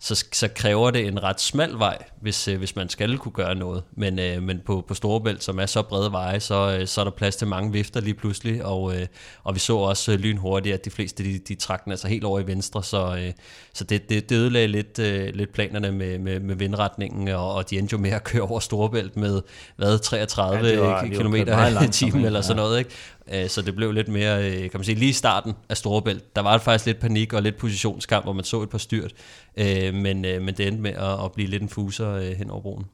[0.00, 3.54] så, så kræver det en ret smal vej, hvis, øh, hvis man skal kunne gøre
[3.54, 3.82] noget.
[3.96, 7.04] Men, øh, men på, på Storebælt, som er så brede veje, så, øh, så er
[7.04, 9.06] der plads til mange vifter lige pludselig, og, øh,
[9.44, 12.24] og vi så også øh, lynhurtigt, at de fleste de, de trak den altså helt
[12.24, 13.32] over i venstre, så, øh,
[13.74, 17.70] så det, det, det ødelagde lidt, øh, lidt planerne med, med, med vindretningen, og, og
[17.70, 19.42] de endte jo med at køre over Storebælt med
[19.76, 21.34] hvad, 33 ja, km
[21.84, 22.78] i timen eller sådan noget.
[22.78, 22.90] Ikke?
[23.32, 26.36] Øh, så det blev lidt mere, øh, kan man sige, lige i starten af Storebælt,
[26.36, 29.12] der var det faktisk lidt panik og lidt positionskamp, hvor man så et par styrt,
[29.56, 32.50] øh, men, øh, men det endte med at, at blive lidt en fuser øh, hen
[32.50, 32.84] over broen.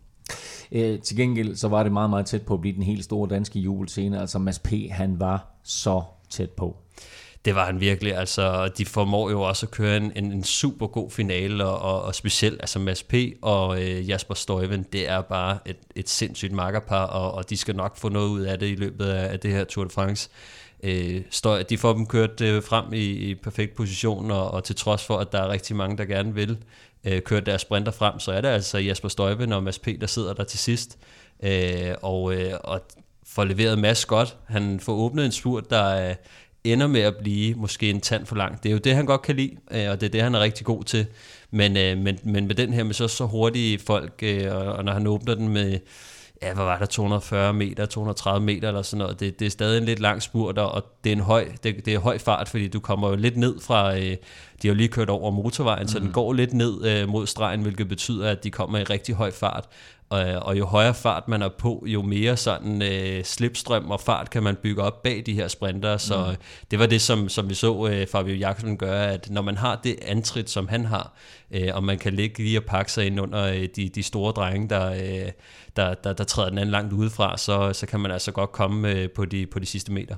[0.73, 3.29] Øh, til gengæld så var det meget, meget tæt på at blive den helt store
[3.29, 4.21] danske jubelscene.
[4.21, 6.77] Altså Mads P., han var så tæt på.
[7.45, 8.17] Det var han virkelig.
[8.17, 12.03] Altså, de formår jo også at køre en, en, en super god finale, og, og,
[12.03, 13.15] og specielt altså Mads P.
[13.43, 17.77] og øh, Jasper Støjven, det er bare et, et sindssygt makkerpar, og, og de skal
[17.77, 20.31] nok få noget ud af det i løbet af, af det her Tour de France.
[20.83, 24.77] Øh, støj, de får dem kørt øh, frem i, i perfekt position, og, og til
[24.77, 26.59] trods for, at der er rigtig mange, der gerne vil
[27.05, 30.07] øh, køre deres sprinter frem, så er det altså Jasper Støjven og Mads P., der
[30.07, 30.99] sidder der til sidst.
[31.43, 32.81] Øh, og, øh, og
[33.27, 34.37] får leveret Mads godt.
[34.47, 36.15] Han får åbnet en spurt, der er
[36.65, 38.63] ender med at blive måske en tand for langt.
[38.63, 40.41] Det er jo det, han godt kan lide, øh, og det er det, han er
[40.41, 41.07] rigtig god til.
[41.51, 44.93] Men, øh, men, men med den her med så, så hurtige folk, øh, og når
[44.93, 45.79] han åbner den med,
[46.43, 49.79] ja, hvad var der, 240 meter, 230 meter eller sådan noget, det, det er stadig
[49.79, 52.69] en lidt lang spurt, og det er en høj, det, det er høj fart, fordi
[52.69, 54.17] du kommer jo lidt ned fra, øh,
[54.63, 55.89] de har jo lige kørt over motorvejen, mm.
[55.89, 56.13] så den mhm.
[56.13, 59.69] går lidt ned mod stregen, hvilket betyder, at de kommer i rigtig høj fart,
[60.09, 64.31] og, og jo højere fart man er på, jo mere sådan øh, slipstrøm og fart
[64.31, 65.97] kan man bygge op bag de her sprinter.
[65.97, 66.37] Så mm.
[66.71, 69.81] det var det, som, som vi så øh, Fabio Jakobsen gøre, at når man har
[69.85, 71.13] det antrit, som han har,
[71.51, 74.33] øh, og man kan ligge lige og pakke sig ind under øh, de, de store
[74.33, 75.31] drenge, der, øh,
[75.77, 78.91] der, der, der træder den anden langt udefra, så, så kan man altså godt komme
[78.91, 80.17] øh, på, de, på de sidste meter.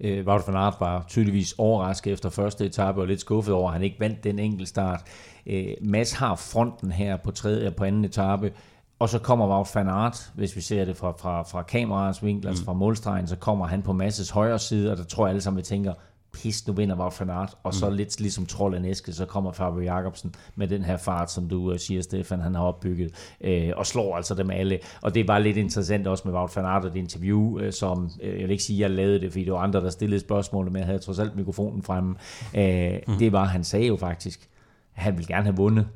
[0.00, 3.72] Øh, Wout van Aert var tydeligvis overrasket efter første etape og lidt skuffet over, at
[3.72, 5.00] han ikke vandt den enkelte start.
[5.46, 8.52] Øh, Mads har fronten her på tredje på anden etape,
[8.98, 12.48] og så kommer Wout van Aert, hvis vi ser det fra, fra, fra kameraets vinkel,
[12.48, 12.50] altså mm.
[12.50, 15.40] altså fra målstregen, så kommer han på Masses højre side, og der tror jeg alle
[15.40, 15.94] sammen, vi tænker,
[16.42, 17.96] pis, nu vinder Wout van Aert, og så mm.
[17.96, 21.70] lidt ligesom trold af næske, så kommer Fabio Jacobsen med den her fart, som du
[21.70, 23.10] uh, siger, Stefan, han har opbygget,
[23.44, 24.78] uh, og slår altså dem alle.
[25.02, 28.04] Og det var lidt interessant også med Wout van Aert og det interview, uh, som,
[28.04, 30.64] uh, jeg vil ikke sige, jeg lavede det, fordi det var andre, der stillede spørgsmål,
[30.64, 32.10] men jeg havde trods alt mikrofonen fremme.
[32.54, 33.18] Uh, mm.
[33.18, 34.48] Det var, han sagde jo faktisk,
[34.96, 35.86] at han ville gerne have vundet,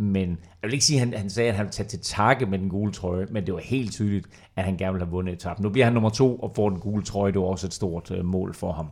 [0.00, 2.46] men jeg vil ikke sige, at han, han sagde, at han ville tage til takke
[2.46, 5.34] med den gule trøje, men det var helt tydeligt, at han gerne ville have vundet
[5.34, 5.62] etappen.
[5.62, 7.32] Nu bliver han nummer to og får den gule trøje.
[7.32, 8.86] Det var også et stort øh, mål for ham.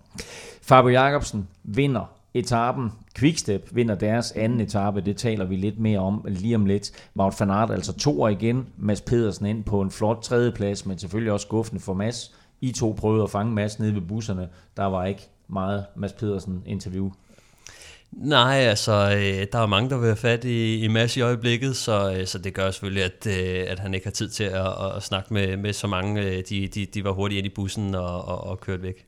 [0.63, 2.93] Fabio Jacobsen vinder etappen.
[3.15, 5.01] Quickstep vinder deres anden etape.
[5.01, 6.91] Det taler vi lidt mere om lige om lidt.
[7.17, 8.67] Wout van Aert altså to år igen.
[8.77, 12.35] Mads Pedersen ind på en flot tredjeplads, men selvfølgelig også skuffende for Mads.
[12.61, 14.49] I to prøvede at fange Mads nede ved busserne.
[14.77, 17.11] Der var ikke meget Mads Pedersen interview
[18.13, 21.77] Nej, altså, øh, der er mange, der vil have fat i, i Mads i øjeblikket,
[21.77, 24.97] så, øh, så det gør selvfølgelig, at, øh, at han ikke har tid til at,
[24.97, 26.23] at snakke med, med så mange.
[26.23, 29.07] Øh, de, de, de var hurtigt ind i bussen og, og, og kørt væk.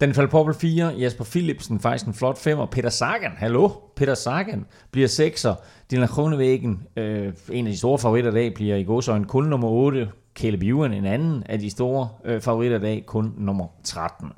[0.00, 4.14] Den faldt på 4, Jesper Philipsen faktisk en flot 5, og Peter Sagan, hallo, Peter
[4.14, 5.62] Sagan bliver 6'er.
[5.90, 9.68] Dylan Kronevæggen, øh, en af de store favoritter i dag, bliver i en kun nummer
[9.68, 10.08] 8.
[10.34, 14.28] Caleb Ewan, en anden af de store øh, favoritter i dag, kun nummer 13.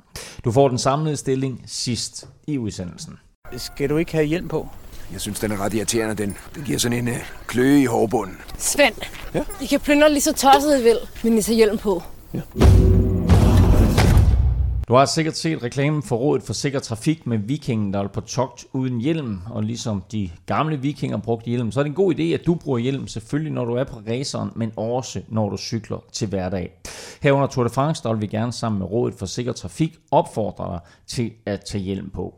[0.45, 3.19] Du får den samlede stilling sidst i udsendelsen.
[3.57, 4.67] Skal du ikke have hjelm på?
[5.11, 6.15] Jeg synes, den er ret irriterende.
[6.15, 7.15] Den, den giver sådan en øh,
[7.47, 8.37] kløe i hårbunden.
[8.57, 8.93] Svend,
[9.33, 9.43] ja?
[9.61, 12.03] I kan plyndre lige så tosset I vil, men I tager hjelm på.
[12.33, 12.41] Ja.
[14.87, 18.21] Du har sikkert set reklamen for rådet for sikker trafik med vikingen, der er på
[18.21, 22.13] togt uden hjelm, og ligesom de gamle vikinger brugte hjelm, så er det en god
[22.13, 25.57] idé, at du bruger hjelm, selvfølgelig når du er på raceren, men også når du
[25.57, 26.71] cykler til hverdag.
[27.21, 30.71] Herunder Tour de France, der vil vi gerne sammen med rådet for sikker trafik opfordre
[30.73, 32.35] dig til at tage hjelm på.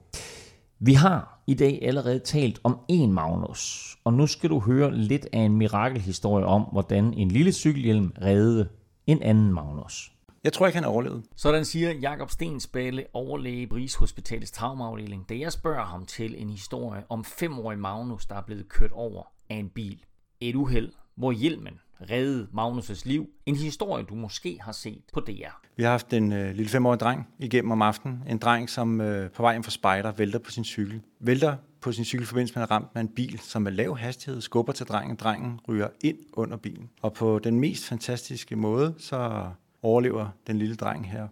[0.84, 5.28] Vi har i dag allerede talt om en Magnus, og nu skal du høre lidt
[5.34, 8.70] af en mirakelhistorie om, hvordan en lille cykelhjelm reddede
[9.08, 10.12] en anden Magnus.
[10.44, 11.24] Jeg tror ikke, han overlevede.
[11.36, 17.04] Sådan siger Jakob Stensballe, overlæge i Rigshospitalets traumaafdeling, da jeg spørger ham til en historie
[17.10, 20.00] om femårig Magnus, der er blevet kørt over af en bil.
[20.40, 23.30] Et uheld, hvor hjelmen reddede Magnus' liv.
[23.46, 25.62] En historie, du måske har set på DR.
[25.76, 28.24] Vi har haft en øh, lille femårig dreng igennem om aftenen.
[28.30, 31.02] En dreng, som øh, på vej hjem fra spejder vælter på sin cykel.
[31.20, 34.74] Vælter på sin cykel forbindelse med ramt med en bil, som med lav hastighed skubber
[34.74, 35.16] til drengen.
[35.16, 36.90] Drengen ryger ind under bilen.
[37.02, 39.46] Og på den mest fantastiske måde, så
[39.82, 41.28] overlever den lille dreng her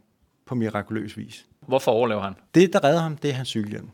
[0.45, 1.45] på mirakuløs vis.
[1.67, 2.33] Hvorfor overlever han?
[2.55, 3.89] Det, der redder ham, det er hans cykelhjelm.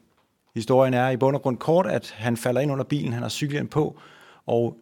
[0.56, 3.30] Historien er i bund og grund kort, at han falder ind under bilen, han har
[3.30, 4.00] cykelhjelm på,
[4.46, 4.78] og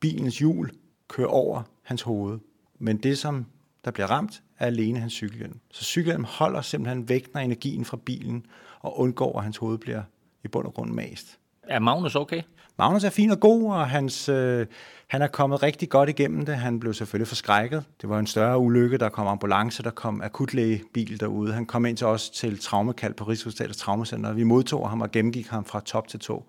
[0.00, 0.70] bilens hjul
[1.10, 2.38] kører over hans hoved.
[2.78, 3.46] Men det, som
[3.84, 5.58] der bliver ramt, er alene hans cykelhjelm.
[5.72, 8.46] Så cykelhjelm holder simpelthen vægten af energien fra bilen,
[8.80, 10.02] og undgår, at hans hoved bliver
[10.44, 11.38] i bund og grund mast.
[11.62, 12.42] Er Magnus okay?
[12.78, 14.66] Magnus er fin og god, og hans, øh,
[15.06, 16.56] han er kommet rigtig godt igennem det.
[16.56, 17.84] Han blev selvfølgelig forskrækket.
[18.00, 21.52] Det var en større ulykke, der kom ambulance, der kom akutlægebil derude.
[21.52, 24.32] Han kom ind til os til traumekald på Rigshospitalets Traumacenter.
[24.32, 26.44] Vi modtog ham og gennemgik ham fra top til to,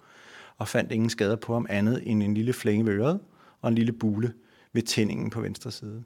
[0.57, 3.19] og fandt ingen skader på ham andet end en lille flænge ved øret
[3.61, 4.33] og en lille bule
[4.73, 6.03] ved tændingen på venstre side.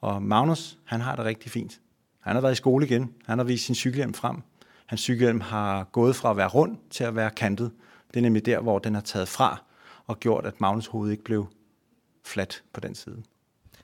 [0.00, 1.80] Og Magnus, han har det rigtig fint.
[2.20, 3.14] Han har været i skole igen.
[3.26, 4.42] Han har vist sin cykelhjelm frem.
[4.86, 7.70] Hans cykelhjelm har gået fra at være rund til at være kantet.
[8.08, 9.62] Det er nemlig der, hvor den har taget fra
[10.06, 11.46] og gjort, at Magnus hoved ikke blev
[12.24, 13.22] fladt på den side.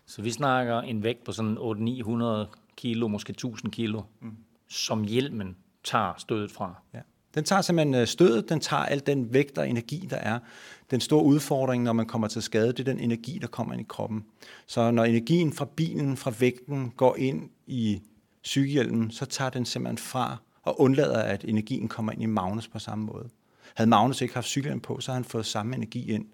[0.06, 4.36] Så vi snakker en vægt på sådan 800-900 kilo, måske 1000 kilo, mm.
[4.68, 6.74] som hjelmen tager stødet fra.
[6.94, 7.00] Ja.
[7.34, 10.38] Den tager simpelthen øh, stødet, den tager al den vægt og energi, der er.
[10.90, 13.80] Den store udfordring, når man kommer til skade, det er den energi, der kommer ind
[13.80, 14.24] i kroppen.
[14.66, 18.02] Så når energien fra bilen, fra vægten, går ind i
[18.44, 22.78] cykelhjelmen, så tager den simpelthen fra og undlader, at energien kommer ind i Magnus på
[22.78, 23.28] samme måde.
[23.74, 26.26] Havde Magnus ikke haft cykelhjelm på, så havde han fået samme energi ind.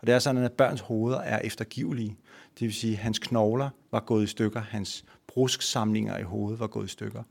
[0.00, 2.16] Og det er sådan, at børns hoveder er eftergivelige.
[2.58, 6.66] Det vil sige, at hans knogler var gået i stykker, hans brusksamlinger i hovedet var
[6.66, 7.22] gået i stykker.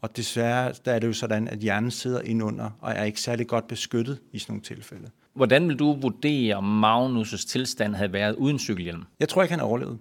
[0.00, 3.46] Og desværre der er det jo sådan, at hjernen sidder indunder og er ikke særlig
[3.46, 5.10] godt beskyttet i sådan nogle tilfælde.
[5.40, 9.02] Hvordan vil du vurdere, om Magnus' tilstand havde været uden cykelhjelm?
[9.20, 9.98] Jeg tror ikke, han overlevede.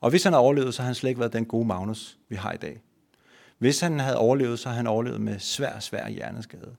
[0.00, 2.36] Og hvis han har overlevet, så har han slet ikke været den gode Magnus, vi
[2.36, 2.80] har i dag.
[3.58, 6.76] Hvis han havde overlevet, så har han overlevet med svær, svær hjerneskade.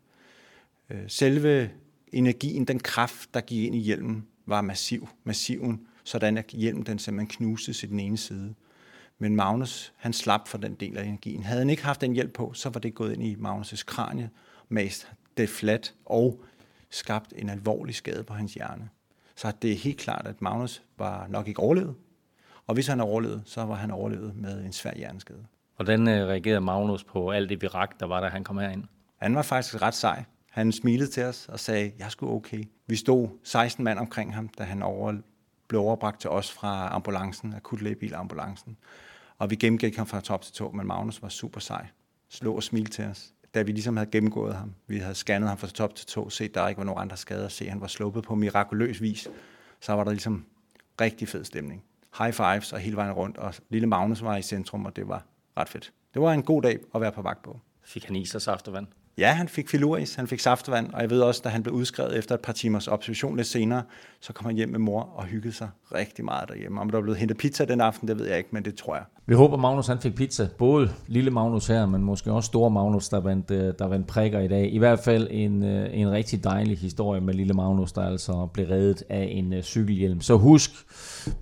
[0.89, 1.69] Øh, selve
[2.13, 6.99] energien, den kraft, der gik ind i hjelmen, var massiv, massiven, sådan at hjelmen den
[6.99, 8.53] simpelthen knuste i den ene side.
[9.19, 11.43] Men Magnus, han slap for den del af energien.
[11.43, 14.29] Havde han ikke haft den hjælp på, så var det gået ind i Magnus' kranie,
[14.69, 16.43] mast det fladt og
[16.89, 18.89] skabt en alvorlig skade på hans hjerne.
[19.35, 21.95] Så det er helt klart, at Magnus var nok ikke overlevet.
[22.67, 25.45] Og hvis han overlevede, så var han overlevet med en svær hjerneskade.
[25.75, 28.83] Hvordan øh, reagerede Magnus på alt det virak, der var, da han kom herind?
[29.17, 30.23] Han var faktisk ret sej.
[30.51, 32.63] Han smilede til os og sagde, jeg skulle okay.
[32.87, 35.17] Vi stod 16 mand omkring ham, da han over,
[35.67, 38.77] blev overbragt til os fra ambulancen, akutlægebilambulancen.
[39.37, 41.87] Og vi gennemgik ham fra top til to, men Magnus var super sej.
[42.29, 43.33] Slå og smil til os.
[43.55, 46.55] Da vi ligesom havde gennemgået ham, vi havde scannet ham fra top til to, set
[46.55, 49.27] der ikke var nogen andre skader, se han var sluppet på mirakuløs vis,
[49.81, 50.45] så var der ligesom
[51.01, 51.83] rigtig fed stemning.
[52.17, 55.25] High fives og hele vejen rundt, og lille Magnus var i centrum, og det var
[55.57, 55.93] ret fedt.
[56.13, 57.59] Det var en god dag at være på vagt på.
[57.83, 58.87] Fik han is og saftevand?
[59.17, 62.17] Ja, han fik filuris, han fik saftevand, og jeg ved også, da han blev udskrevet
[62.17, 63.83] efter et par timers observation lidt senere,
[64.25, 66.81] så kom han hjem med mor og hyggede sig rigtig meget derhjemme.
[66.81, 68.95] Om der blev blevet hentet pizza den aften, det ved jeg ikke, men det tror
[68.95, 69.03] jeg.
[69.27, 70.47] Vi håber, Magnus han fik pizza.
[70.57, 74.39] Både lille Magnus her, men måske også store Magnus, der vandt, øh, der vandt prikker
[74.39, 74.73] i dag.
[74.73, 78.67] I hvert fald en, øh, en rigtig dejlig historie med lille Magnus, der altså blev
[78.67, 80.21] reddet af en øh, cykelhjelm.
[80.21, 80.71] Så husk,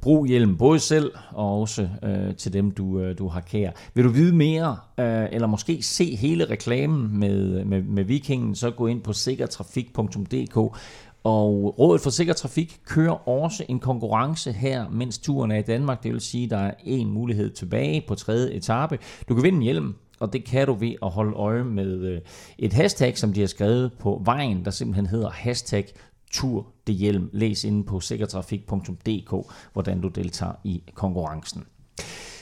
[0.02, 3.72] brug hjelm både selv og også øh, til dem, du, øh, du har kær.
[3.93, 8.56] Vil du vide mere, øh, eller måske se hele reklamen med med, med, med Vikingen,
[8.56, 10.78] så gå ind på sikkertrafik.dk.
[11.23, 16.03] Og Rådet for Sikker Trafik kører også en konkurrence her, mens turen er i Danmark.
[16.03, 18.99] Det vil sige, at der er en mulighed tilbage på tredje etape.
[19.29, 22.21] Du kan vinde en hjelm, og det kan du ved at holde øje med øh,
[22.57, 25.86] et hashtag, som de har skrevet på vejen, der simpelthen hedder hashtag
[26.31, 27.29] tur det hjelm.
[27.33, 31.63] Læs inde på sikkertrafik.dk, hvordan du deltager i konkurrencen.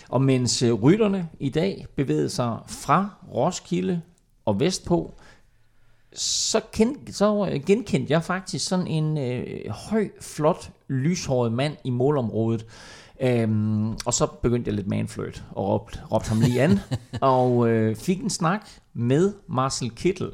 [0.10, 4.02] Og mens øh, rytterne i dag bevægede sig fra Roskilde
[4.46, 5.13] og vestpå,
[6.13, 11.89] så, kend, så øh, genkendte jeg faktisk sådan en øh, høj, flot, lyshåret mand i
[11.89, 12.65] målområdet.
[13.21, 16.80] Øhm, og så begyndte jeg lidt manflirt og råbte, råbte ham lige an.
[17.21, 20.32] og øh, fik en snak med Marcel Kittel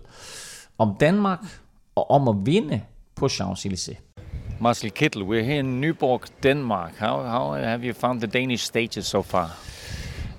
[0.77, 1.39] om Danmark
[1.95, 2.81] og om at vinde
[3.15, 3.97] på Champs-Élysées.
[4.59, 6.95] Marcel Kittel, we're here in Nyborg, Denmark.
[6.99, 9.76] How, how have you found the Danish stages so far?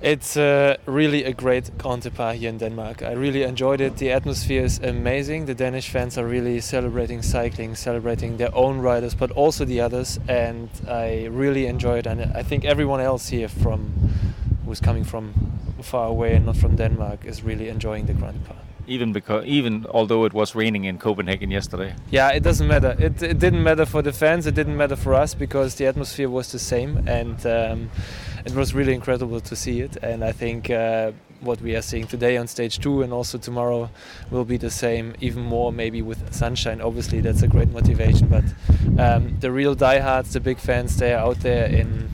[0.08, 3.02] It's uh, really a great Grand here in Denmark.
[3.02, 3.98] I really enjoyed it.
[3.98, 5.44] The atmosphere is amazing.
[5.44, 10.18] The Danish fans are really celebrating cycling, celebrating their own riders, but also the others.
[10.26, 12.06] And I really enjoy it.
[12.06, 13.92] And I think everyone else here from
[14.64, 15.34] who's coming from
[15.82, 18.64] far away and not from Denmark is really enjoying the Grand Depart.
[18.86, 21.94] Even because, even although it was raining in Copenhagen yesterday.
[22.10, 22.96] Yeah, it doesn't matter.
[22.98, 24.46] It, it didn't matter for the fans.
[24.46, 27.06] It didn't matter for us because the atmosphere was the same.
[27.06, 27.90] And um,
[28.44, 29.96] it was really incredible to see it.
[30.02, 33.90] And I think uh, what we are seeing today on stage two and also tomorrow
[34.30, 36.80] will be the same, even more maybe with sunshine.
[36.80, 38.28] Obviously, that's a great motivation.
[38.28, 38.44] But
[38.98, 42.10] um, the real diehards, the big fans, they are out there in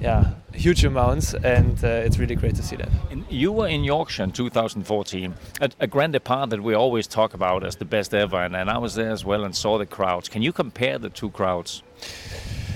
[0.00, 2.88] yeah huge amounts, and uh, it's really great to see that.
[3.10, 7.34] And you were in Yorkshire in 2014, a, a Grand Depart that we always talk
[7.34, 9.86] about as the best ever, and, and I was there as well and saw the
[9.86, 10.28] crowds.
[10.28, 11.82] Can you compare the two crowds?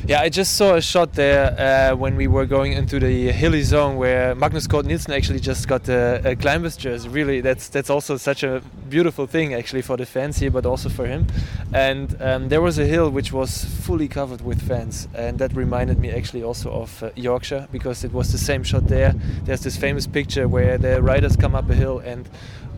[0.07, 3.62] Yeah, I just saw a shot there uh, when we were going into the hilly
[3.62, 7.09] zone where Magnus Kort Nielsen actually just got a, a climbers jersey.
[7.09, 10.90] Really, that's that's also such a beautiful thing actually for the fans here, but also
[10.90, 11.27] for him.
[11.73, 15.99] And um, there was a hill which was fully covered with fans, and that reminded
[15.99, 19.14] me actually also of uh, Yorkshire because it was the same shot there.
[19.45, 22.29] There's this famous picture where the riders come up a hill and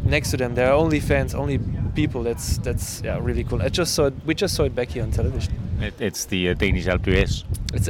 [0.04, 1.58] next to them there are only fans, only
[1.94, 2.22] people.
[2.22, 3.62] That's that's yeah really cool.
[3.62, 4.14] I just saw it.
[4.24, 5.54] We just saw it back here on television.
[5.80, 7.44] It, it's the uh, Danish Alpe d'Huez.
[7.74, 7.88] It's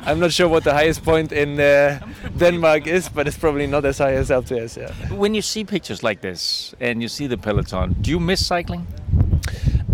[0.06, 1.98] I'm not sure what the highest point in uh,
[2.36, 4.76] Denmark is, but it's probably not as high as Alpe d'Huez.
[4.76, 4.92] Yeah.
[5.14, 8.86] When you see pictures like this and you see the peloton, do you miss cycling?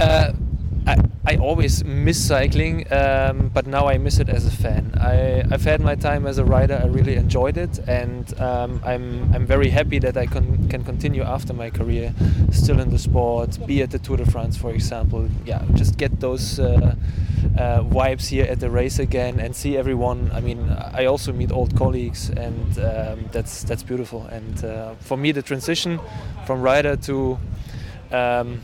[0.00, 0.32] Uh,
[1.26, 4.94] I, always miss cycling, um, but now I miss it as a fan.
[4.98, 6.80] I, I've had my time as a rider.
[6.82, 11.22] I really enjoyed it, and um, I'm I'm very happy that I can can continue
[11.22, 12.14] after my career,
[12.50, 15.28] still in the sport, be at the Tour de France, for example.
[15.44, 16.94] Yeah, just get those uh,
[17.58, 20.30] uh, vibes here at the race again and see everyone.
[20.32, 24.26] I mean, I also meet old colleagues, and um, that's that's beautiful.
[24.26, 26.00] And uh, for me, the transition
[26.46, 27.38] from rider to
[28.10, 28.60] um,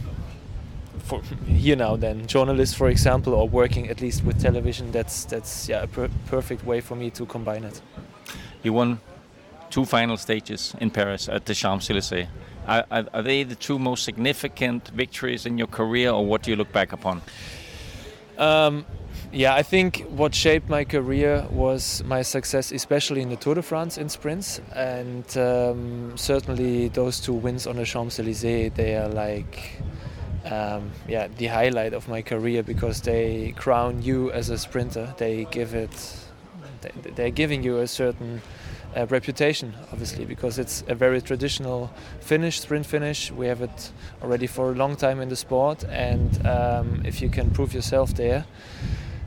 [1.07, 4.91] for here now then journalists for example or working at least with television.
[4.93, 7.81] That's that's yeah a per perfect way for me to combine it.
[8.63, 9.01] You won
[9.71, 12.27] two final stages in paris at the champs-elysees
[12.67, 16.51] are, are, are, they the two most significant victories in your career or what do
[16.51, 17.23] you look back upon?
[18.39, 18.85] Um,
[19.33, 23.63] yeah, I think what shaped my career was my success, especially in the Tour de
[23.63, 28.73] France in sprints, and um, certainly those two wins on the Champs Elysees.
[28.75, 29.81] They are like
[30.51, 35.15] um, yeah, the highlight of my career because they crown you as a sprinter.
[35.19, 36.17] They give it,
[37.15, 38.43] they're giving you a certain
[38.97, 43.31] uh, reputation, obviously, because it's a very traditional finish, sprint finish.
[43.31, 47.29] We have it already for a long time in the sport, and um, if you
[47.29, 48.45] can prove yourself there,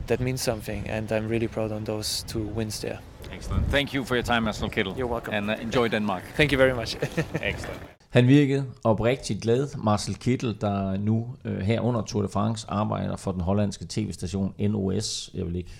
[0.06, 0.88] that means something.
[0.88, 2.98] And I'm really proud on those two wins there.
[3.32, 3.68] Excellent.
[3.70, 4.96] Thank you for your time, Marcel Kittel.
[4.96, 5.34] You're welcome.
[5.34, 6.24] And uh, enjoy Denmark.
[6.36, 6.96] Thank you very much.
[7.34, 7.99] Excellent.
[8.10, 13.16] Han virkede oprigtigt glad, Marcel Kittel, der nu øh, her under Tour de France arbejder
[13.16, 15.30] for den hollandske tv-station NOS.
[15.34, 15.70] Jeg vil ikke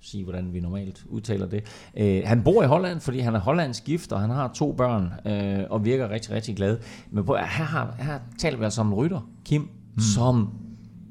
[0.00, 1.64] sige, hvordan vi normalt udtaler det.
[1.96, 5.12] Øh, han bor i Holland, fordi han er hollandsk gift, og han har to børn,
[5.32, 6.78] øh, og virker rigtig, rigtig glad.
[7.10, 10.00] Men på, her, har, her taler vi altså om en rytter, Kim, mm.
[10.00, 10.48] som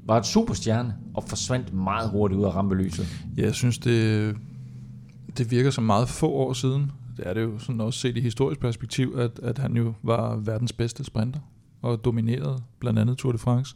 [0.06, 3.08] var et superstjerne, og forsvandt meget hurtigt ud af rampelyset.
[3.38, 4.36] Ja, jeg synes, det,
[5.38, 8.22] det virker som meget få år siden, det er det jo sådan også set i
[8.22, 11.40] historisk perspektiv, at, at han jo var verdens bedste sprinter
[11.82, 13.76] og dominerede blandt andet Tour de France.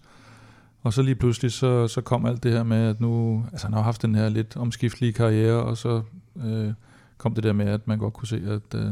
[0.82, 3.73] Og så lige pludselig så, så kom alt det her med, at nu, altså han
[3.73, 6.02] har haft den her lidt omskiftelige karriere, og så
[6.45, 6.73] øh,
[7.17, 8.91] kom det der med, at man godt kunne se, at øh,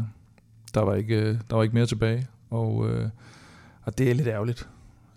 [0.73, 2.27] der, var ikke, øh, der var ikke mere tilbage.
[2.49, 3.09] Og, øh,
[3.83, 4.69] og det er lidt ærgerligt.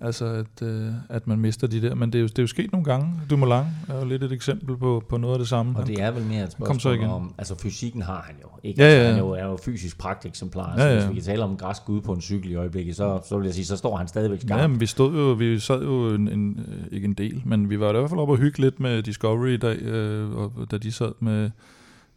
[0.02, 1.94] Altså, at, øh, at man mister de der.
[1.94, 3.20] Men det er jo, det er jo sket nogle gange.
[3.30, 5.78] Dumoulin er jo lidt et eksempel på, på noget af det samme.
[5.78, 7.06] Og det er vel mere et så spørgsmål igen.
[7.08, 8.48] om, altså fysikken har han jo.
[8.62, 8.82] Ikke?
[8.82, 9.08] Ja, Altså, ja.
[9.08, 10.74] Han er jo, er jo fysisk pragteksemplar.
[10.76, 10.94] Ja, Ja, ja.
[10.94, 11.00] ja.
[11.00, 13.20] Så hvis vi kan tale om en græsk ude på en cykel i øjeblikket, så,
[13.28, 14.62] så vil jeg sige, så står han stadigvæk skarpt.
[14.62, 17.80] Ja, men vi stod jo, vi sad jo en, en, ikke en del, men vi
[17.80, 20.78] var i hvert fald oppe og hygge lidt med Discovery i dag, øh, og, da
[20.78, 21.50] de sad med,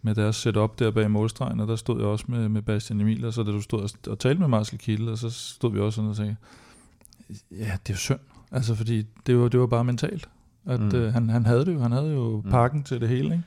[0.02, 3.26] med deres setup der bag målstregen, og der stod jeg også med, med Bastian Emil,
[3.26, 5.80] og så da du stod og, og talte med Marcel Kittel, og så stod vi
[5.80, 6.36] også sådan og sagde,
[7.52, 8.20] ja, det er jo synd,
[8.52, 10.30] altså fordi det var, det var bare mentalt,
[10.70, 10.86] at Mm.
[10.86, 10.96] mm.
[10.96, 12.52] øh, han, han havde det jo, han havde jo Mm.
[12.52, 13.44] pakken til det hele, ikke?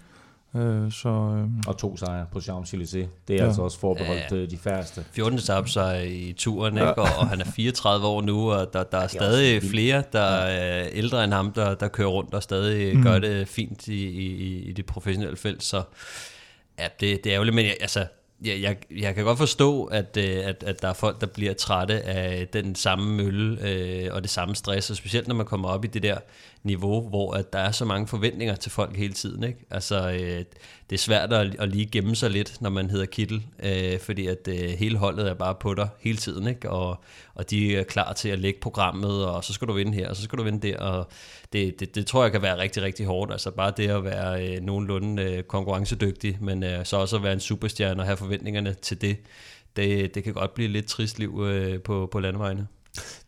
[0.67, 3.07] Øh, så, øh, Og to sejre på Champs-Élysées.
[3.29, 3.47] Det er Ja.
[3.47, 4.47] altså også forbeholdt ja.
[4.47, 5.05] de færreste.
[5.13, 5.39] 14.
[5.39, 6.89] etape sig i turen, Ja.
[6.91, 7.03] ikke?
[7.03, 10.21] Og, og han er 34 år nu, og der, der er også stadig flere, der
[10.21, 12.99] er ældre end ham, der, der kører rundt og stadig Mm.
[12.99, 13.05] mm.
[13.07, 15.63] gør det fint i, i, i det professionelle felt.
[15.63, 15.83] Så
[16.79, 18.07] ja, det, det er ærgerligt, men jeg, altså,
[18.45, 21.55] jeg, jeg, jeg kan godt forstå, at, øh, at, at der er folk, der bliver
[21.55, 25.69] trætte af den samme mølle øh, og det samme stress, og specielt når man kommer
[25.69, 26.19] op i det der
[26.67, 29.45] niveau, hvor at der er så mange forventninger til folk hele tiden.
[29.45, 29.59] Ikke?
[29.71, 30.45] Altså, øh,
[30.91, 34.27] det er svært at, at lige gemme sig lidt, når man hedder Kittel, øh, fordi
[34.27, 36.71] at øh, hele holdet er bare på dig hele tiden, ikke?
[36.71, 37.05] Og,
[37.35, 40.17] og de er klar til at lægge programmet, og så skal du vinde her, og
[40.17, 41.09] så skal du vinde der, og
[41.53, 43.33] det, det, det tror jeg kan være rigtig, rigtig hårdt.
[43.33, 47.33] Altså bare det at være øh, nogenlunde øh, konkurrencedygtig, men øh, så også at være
[47.33, 49.17] en superstjerne og have forventningerne til det,
[49.77, 52.67] det, det kan godt blive lidt trist liv øh, på, på landevejene.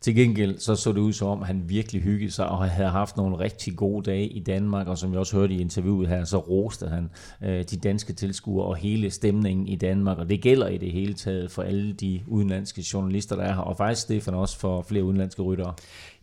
[0.00, 3.16] Til gengæld så så det ud som om, han virkelig hyggede sig og havde haft
[3.16, 6.38] nogle rigtig gode dage i Danmark, og som jeg også hørte i interviewet her, så
[6.38, 7.10] roste han
[7.44, 11.14] øh, de danske tilskuere og hele stemningen i Danmark, og det gælder i det hele
[11.14, 15.04] taget for alle de udenlandske journalister, der er her, og faktisk Stefan også for flere
[15.04, 15.74] udenlandske ryttere.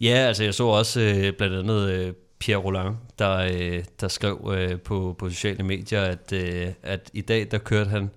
[0.02, 4.54] Ja, altså jeg så også øh, blandt andet øh, Pierre Roland, der, øh, der skrev
[4.58, 8.10] øh, på, på sociale medier, at, øh, at i dag der kørte han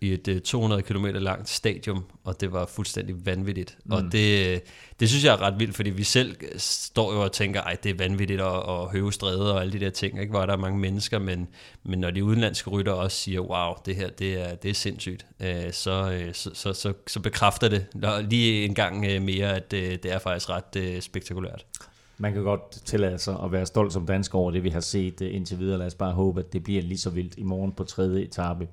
[0.00, 3.78] i et øh, 200 km langt stadium, og det var fuldstændig vanvittigt.
[3.84, 3.92] Mm.
[3.92, 4.60] Og det, øh,
[5.00, 7.90] det synes jeg er ret vildt, fordi vi selv står jo og tænker, ej det
[7.90, 10.30] er vanvittigt at, at høve stræder og alle de der ting, ikke?
[10.30, 11.48] hvor der er mange mennesker, men,
[11.84, 15.26] men når de udenlandske rytter også siger, wow, det her det er, det er sindssygt,
[15.40, 17.86] øh, så, øh, så, så, så, så bekræfter det
[18.30, 21.66] lige en gang øh, mere, at øh, det er faktisk ret øh, spektakulært.
[22.18, 25.22] Man kan godt tillade sig at være stolt som dansker over det, vi har set
[25.22, 25.78] øh, indtil videre.
[25.78, 28.68] Lad os bare håbe, at det bliver lige så vildt i morgen på tredje etape.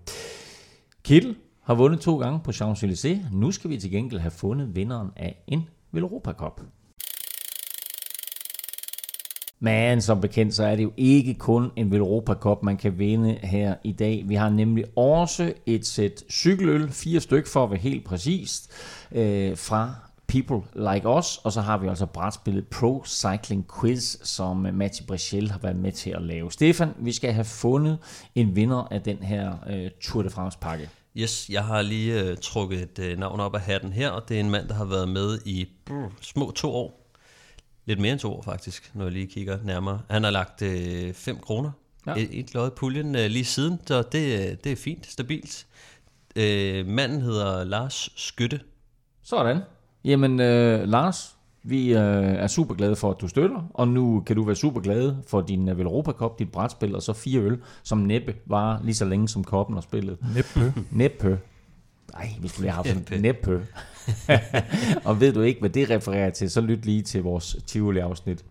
[1.08, 3.36] Kittel har vundet to gange på Champs-Élysées.
[3.36, 6.62] Nu skal vi til gengæld have fundet vinderen af en Velropa Cup.
[9.60, 13.40] Men som bekendt, så er det jo ikke kun en Velropa Cup, man kan vinde
[13.44, 14.24] her i dag.
[14.28, 18.72] Vi har nemlig også et sæt cykeløl, fire styk for at være helt præcist,
[19.12, 20.62] øh, fra People
[20.94, 25.60] Like Us, og så har vi altså brætspillet Pro Cycling Quiz, som Matti Brichel har
[25.60, 26.52] været med til at lave.
[26.52, 27.98] Stefan, vi skal have fundet
[28.36, 30.90] en vinder af den her øh, Tour de France pakke.
[31.18, 34.36] Yes, jeg har lige øh, trukket et øh, navn op af hatten her, og det
[34.36, 37.12] er en mand, der har været med i brr, små to år.
[37.86, 40.02] Lidt mere end to år faktisk, når jeg lige kigger nærmere.
[40.10, 41.72] Han har lagt 5 øh, kroner
[42.08, 42.14] Ja.
[42.18, 45.68] et, et lod i puljen øh, lige siden, så det, øh, det er fint, stabilt.
[46.36, 48.60] Øh, manden hedder Lars Skytte.
[49.24, 49.62] Sådan.
[50.08, 54.36] Jamen, øh, Lars, vi øh, er super glade for, at du støtter, og nu kan
[54.36, 57.58] du være super glad for din øh, Velropa Cup, dit brætspil, og så fire øl,
[57.84, 60.18] som næppe var lige så længe som koppen og spillet.
[60.36, 60.74] Næppe.
[60.92, 61.40] Næppe.
[62.14, 63.68] Ej, vi skulle lige have haft sådan næppe.
[65.08, 68.46] og ved du ikke, hvad det refererer til, så lyt lige til vores Tivoli-afsnit.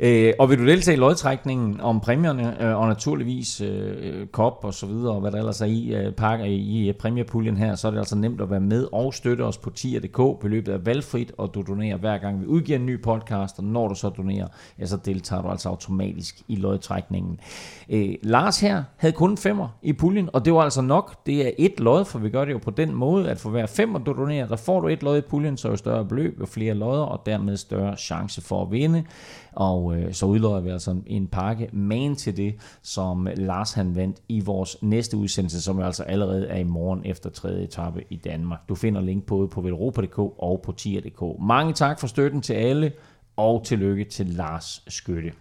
[0.00, 4.74] Øh, og vil du deltage i lodtrækningen om præmierne, øh, og naturligvis øh, kop og
[4.74, 7.74] så videre, og hvad der ellers er i øh, pakker i, i øh, præmiepuljen her,
[7.74, 10.40] så er det altså nemt at være med og støtte os på tier.dk.
[10.40, 13.88] Beløbet er valgfrit, og du donerer hver gang vi udgiver en ny podcast, og når
[13.88, 14.46] du så donerer,
[14.78, 17.40] ja, så deltager du altså automatisk i lodtrækningen.
[17.88, 21.26] Øh, Lars her havde kun femmer i puljen, og det var altså nok.
[21.26, 23.66] Det er et lod, for vi gør det jo på den måde, at for hver
[23.66, 26.46] femmer du donerer, der får du et lod i puljen, så jo større beløb, jo
[26.46, 29.04] flere lodder, og dermed større chance for at vinde.
[29.52, 34.16] Og øh, så udlodder vi altså en pakke man til det, som Lars han vandt
[34.28, 38.16] i vores næste udsendelse, som jo altså allerede er i morgen efter tredje etape i
[38.16, 38.68] Danmark.
[38.68, 41.40] Du finder link både på velropa.dk og på tier.dk.
[41.40, 42.92] Mange tak for støtten til alle,
[43.36, 45.32] og tillykke til Lars Skytte.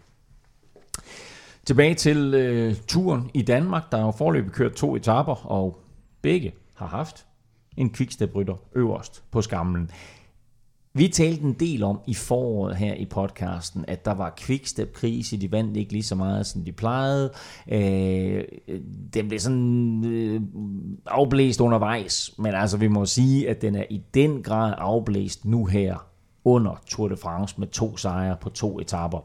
[1.65, 3.91] Tilbage til øh, turen i Danmark.
[3.91, 5.79] Der er jo forløbet kørt to etaper, og
[6.21, 7.25] begge har haft
[7.77, 9.89] en quickstep-rytter øverst på skamlen.
[10.95, 15.51] Vi talte en del om i foråret her i podcasten, at der var quickstep-krise, de
[15.51, 17.31] vandt ikke lige så meget, som de plejede.
[17.71, 18.43] Øh,
[19.13, 20.41] den blev sådan øh,
[21.05, 25.65] afblæst undervejs, men altså vi må sige, at den er i den grad afblæst nu
[25.65, 26.07] her
[26.45, 29.19] under Tour de France med to sejre på to etapper.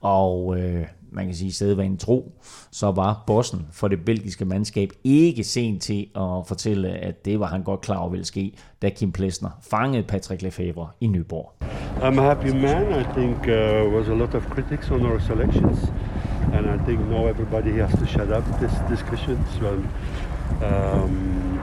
[0.00, 2.32] Og øh, man kan sige, sædvanen tro,
[2.70, 7.46] så var bossen for det belgiske mandskab ikke sent til at fortælle, at det var
[7.46, 8.52] han godt klar over ville ske,
[8.82, 11.52] da Kim Plesner fangede Patrick Lefebvre i Nyborg.
[11.96, 13.00] I'm a happy man.
[13.00, 15.78] I think uh, was a lot of critics on our selections,
[16.52, 19.38] and I think now everybody has to shut up this discussion.
[19.58, 19.84] So, um,
[20.62, 21.60] um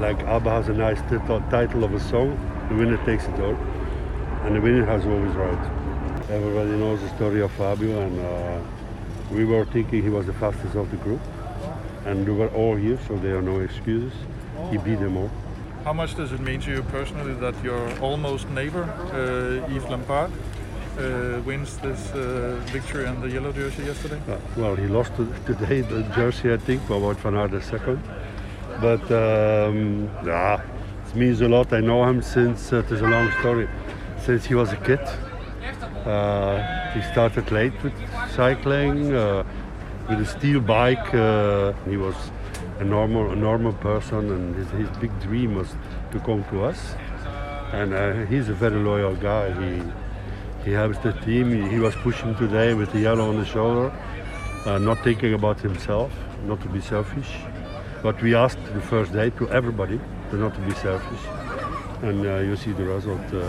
[0.00, 2.36] like ABBA has a nice title, title of a song,
[2.68, 3.56] the winner takes it all,
[4.44, 5.64] and the winner has always right.
[6.30, 8.75] Everybody knows the story of Fabio, and uh,
[9.36, 11.20] we were thinking he was the fastest of the group,
[12.06, 14.12] and they were all here, so there are no excuses.
[14.70, 15.30] He beat them all.
[15.84, 20.30] How much does it mean to you personally that your almost neighbor, uh, Yves Lampard,
[20.98, 24.20] uh, wins this uh, victory on the yellow jersey yesterday?
[24.26, 25.12] Uh, well, he lost
[25.46, 28.00] today the jersey, I think, by Wout van Aert second.
[28.80, 30.62] But um, yeah,
[31.06, 31.72] it means a lot.
[31.72, 33.68] I know him since uh, it is a long story.
[34.24, 35.00] Since he was a kid,
[36.06, 37.94] uh, he started late with
[38.36, 39.42] cycling uh,
[40.08, 41.14] with a steel bike.
[41.14, 42.14] Uh, he was
[42.78, 45.68] a normal, a normal person, and his, his big dream was
[46.12, 46.94] to come to us.
[47.72, 49.46] And uh, he's a very loyal guy.
[49.60, 49.70] He
[50.66, 51.44] he helps the team.
[51.50, 53.92] He, he was pushing today with the yellow on the shoulder,
[54.88, 56.10] not thinking about himself,
[56.44, 57.30] not to be selfish.
[58.02, 59.98] But we asked the first day to everybody
[60.30, 61.24] to not to be selfish,
[62.02, 63.26] and uh, you see the result.
[63.28, 63.42] Uh,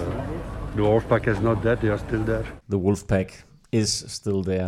[0.76, 2.46] the Wolfpack is not dead; they are still there.
[2.70, 3.30] The Wolfpack
[3.72, 4.68] is still there.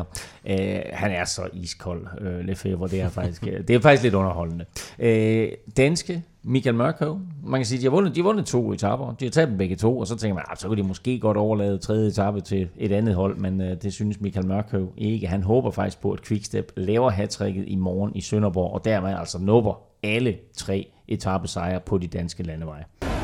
[0.50, 2.88] Uh, han er så iskold, uh, Lefebvre.
[2.88, 4.66] Det er faktisk, øh, det er faktisk lidt underholdende.
[5.00, 7.20] Uh, danske Michael Mørkøv.
[7.44, 9.16] Man kan sige, at de har vundet, de har vundet to etapper.
[9.20, 11.20] De har taget dem begge to, og så tænker man, ah, så kunne de måske
[11.20, 15.28] godt overlade tredje etape til et andet hold, men uh, det synes Michael Mørkøv ikke.
[15.28, 19.40] Han håber faktisk på, at Quickstep laver hattricket i morgen i Sønderborg, og dermed altså
[19.40, 22.84] nupper alle tre etappesejre på de danske landeveje.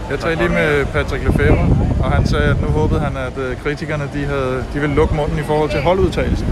[0.09, 1.67] Jeg talte lige med Patrick Lefebvre,
[2.03, 5.15] og han sagde, at nu håbede han, at øh, kritikerne de havde, de ville lukke
[5.15, 6.47] munden i forhold til holdudtagelsen.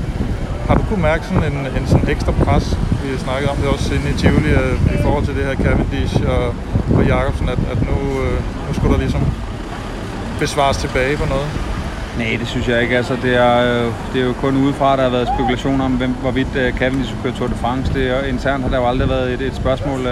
[0.67, 3.93] Har du kunne mærke sådan en, en sådan ekstra pres, vi snakkede om det også
[3.95, 6.55] inde i Tivoli, øh, i forhold til det her Cavendish og,
[6.97, 8.37] og Jacobsen, at, at nu, øh,
[8.67, 9.21] nu skulle der ligesom
[10.39, 11.47] besvares tilbage på noget?
[12.17, 12.97] Nej, det synes jeg ikke.
[12.97, 13.57] Altså, det, er,
[14.13, 17.33] det er jo kun udefra, der har været spekulationer om, hvem, hvorvidt Cavendish skulle køre
[17.33, 17.93] Tour de France.
[17.93, 20.07] Det er, internt har der jo aldrig været et, et spørgsmål.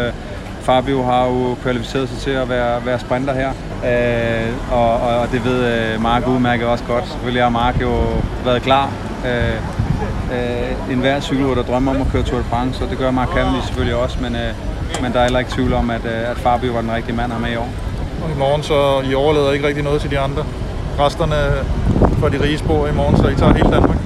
[0.62, 3.49] Fabio har jo kvalificeret sig til at være, være sprinter her,
[3.86, 7.07] øh, og, og det ved øh, Mark udmærket også godt.
[7.07, 7.91] Selvfølgelig har Mark jo
[8.45, 8.91] været klar.
[9.26, 9.55] Øh,
[10.36, 13.12] øh, en hver cykelrytter der drømmer om at køre Tour de France, og det gør
[13.12, 14.51] Mark Cavendish selvfølgelig også, men, øh,
[15.01, 17.32] men der er heller ikke tvivl om, at, øh, at Fabio var den rigtige mand
[17.32, 17.70] her med i år.
[18.24, 20.43] Og i morgen så I overlader ikke rigtig noget til de andre.
[20.99, 21.36] Resterne
[22.20, 23.97] for de rige spor i morgen, så I tager hele Danmark.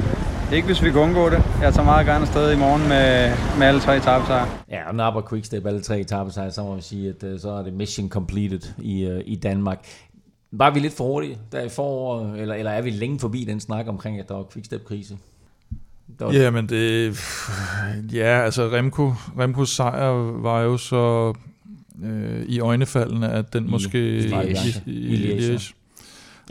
[0.54, 1.44] Ikke hvis vi kan undgå det.
[1.62, 4.48] Jeg tager meget gerne afsted i morgen med, med alle tre etappesejre.
[4.70, 7.64] Ja, og napper Quickstep alle tre etappesejre, så må vi sige, at uh, så er
[7.64, 9.88] det mission completed i, uh, i Danmark.
[10.52, 13.60] Var vi lidt for hurtige der i forår, eller, eller er vi længe forbi den
[13.60, 15.18] snak omkring, at der var Quickstep-krise?
[16.20, 16.34] Var...
[16.34, 17.20] Ja, men det...
[18.14, 20.10] Ja, altså Remco, Remcos sejr
[20.42, 21.34] var jo så
[22.04, 24.18] øh, i øjnefaldene, at den I, måske...
[24.18, 24.32] I, i,
[24.86, 25.58] i, i, i, i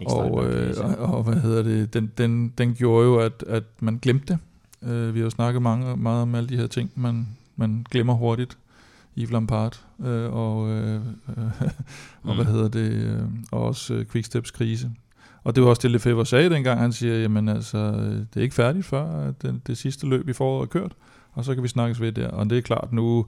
[0.06, 3.98] og, øh, og, og hvad hedder det, den, den, den gjorde jo, at, at man
[4.02, 4.38] glemte det.
[4.90, 8.14] Uh, vi har jo snakket mange, meget om alle de her ting, man, man glemmer
[8.14, 8.58] hurtigt.
[9.18, 10.94] Yves Lampard øh, og, øh,
[11.28, 11.44] øh,
[12.24, 12.50] og hvad mm.
[12.50, 13.22] hedder det, øh,
[13.52, 14.90] og også øh, Quicksteps krise.
[15.44, 17.92] Og det var også det, Lefebvre sagde dengang, han siger, jamen altså,
[18.34, 20.92] det er ikke færdigt før det, det sidste løb i foråret er kørt,
[21.32, 22.28] og så kan vi snakkes ved der.
[22.28, 23.26] Og det er klart nu,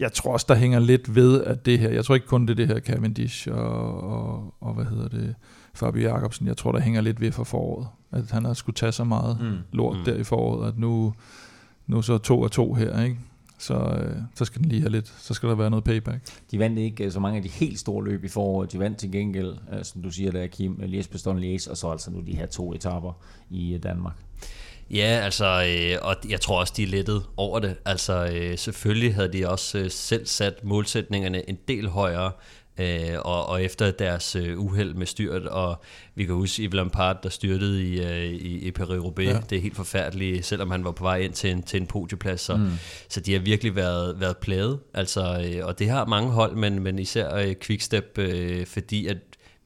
[0.00, 2.56] jeg tror også, der hænger lidt ved, at det her, jeg tror ikke kun det
[2.56, 5.34] det her Cavendish og, og, og hvad hedder det,
[5.74, 7.88] Fabio Jacobsen, jeg tror, der hænger lidt ved for foråret.
[8.12, 9.58] At han har skulle tage så meget mm.
[9.72, 10.04] lort mm.
[10.04, 11.14] der i foråret, at nu,
[11.86, 13.18] nu så to af to her, ikke?
[13.58, 16.20] Så, øh, så skal den lige have lidt, så skal der være noget payback.
[16.50, 18.72] De vandt ikke øh, så mange af de helt store løb i foråret.
[18.72, 21.90] De vandt til gengæld, øh, som du siger der, Kim, Lies Bastogne Lies, og så
[21.90, 23.12] altså nu de her to etapper
[23.50, 24.14] i øh, Danmark.
[24.90, 27.76] Ja, altså, øh, og jeg tror også, de er lettet over det.
[27.84, 32.32] Altså, øh, selvfølgelig havde de også øh, selv sat målsætningerne en del højere,
[32.78, 35.82] øh, og, og efter deres øh, uheld med styrt, og
[36.14, 39.28] vi kan huske Yves Lampard, der styrtede i, øh, i, i Paris-Roubaix.
[39.28, 39.40] Ja.
[39.50, 42.40] Det er helt forfærdeligt, selvom han var på vej ind til en, til en podieplads.
[42.40, 42.70] Så, mm.
[43.08, 44.78] så de har virkelig været, været plaget.
[44.94, 49.16] Altså, øh, og det har mange hold, men, men især øh, Quickstep, øh, fordi at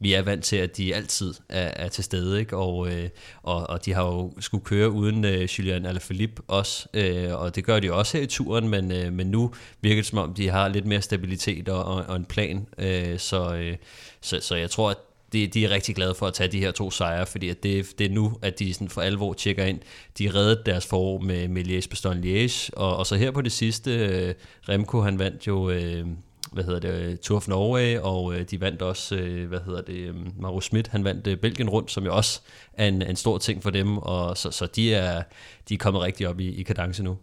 [0.01, 2.57] vi er vant til, at de altid er, er til stede, ikke?
[2.57, 3.09] Og, øh,
[3.43, 7.65] og, og de har jo skulle køre uden øh, Julian Alaphilippe også, øh, og det
[7.65, 10.49] gør de også her i turen, men, øh, men nu virker det som om, de
[10.49, 13.77] har lidt mere stabilitet og, og, og en plan, øh, så, øh,
[14.21, 14.97] så, så jeg tror, at
[15.33, 17.99] de, de er rigtig glade for at tage de her to sejre, fordi at det,
[17.99, 19.81] det er nu, at de sådan for alvor tjekker ind.
[20.19, 23.53] De reddede deres forår med, med Liège Bastogne Liège, og, og så her på det
[23.53, 24.35] sidste, øh,
[24.69, 26.07] Remco han vandt jo øh,
[26.53, 29.83] hvad hedder det, øh, Tour of Norway, og øh, de vandt også, øh, hvad hedder
[29.83, 32.41] det, øh, Schmidt, han vandt øh, Belgien rundt, som jo også
[32.73, 35.23] er en, en stor ting for dem, og så, så de, er,
[35.69, 37.17] de er kommet rigtig op i, i kadence nu.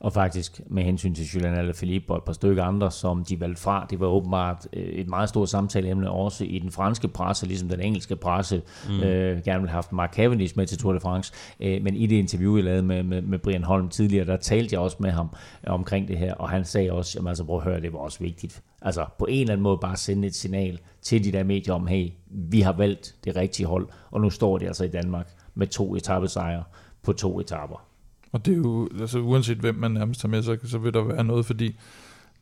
[0.00, 3.62] Og faktisk med hensyn til Julian Alaphilippe og et par stykker andre, som de valgte
[3.62, 7.68] fra, det var åbenbart øh, et meget stort samtaleemne også i den franske presse, ligesom
[7.68, 9.00] den engelske presse mm.
[9.00, 11.32] øh, gerne ville have haft Mark Cavendish med til Tour de France.
[11.60, 14.74] Øh, men i det interview, jeg lavede med, med, med Brian Holm tidligere, der talte
[14.74, 15.28] jeg også med ham
[15.66, 18.18] omkring det her, og han sagde også, at altså prøv at høre, det var også
[18.20, 18.62] vigtigt.
[18.82, 21.86] Altså på en eller anden måde bare sende et signal til de der medier om,
[21.86, 25.66] hey, vi har valgt det rigtige hold, og nu står de altså i Danmark med
[25.66, 26.64] to etappesejre
[27.02, 27.95] på to etapper.
[28.32, 31.02] Og det er jo, altså uanset hvem man nærmest tager med, så, så vil der
[31.02, 31.76] være noget, fordi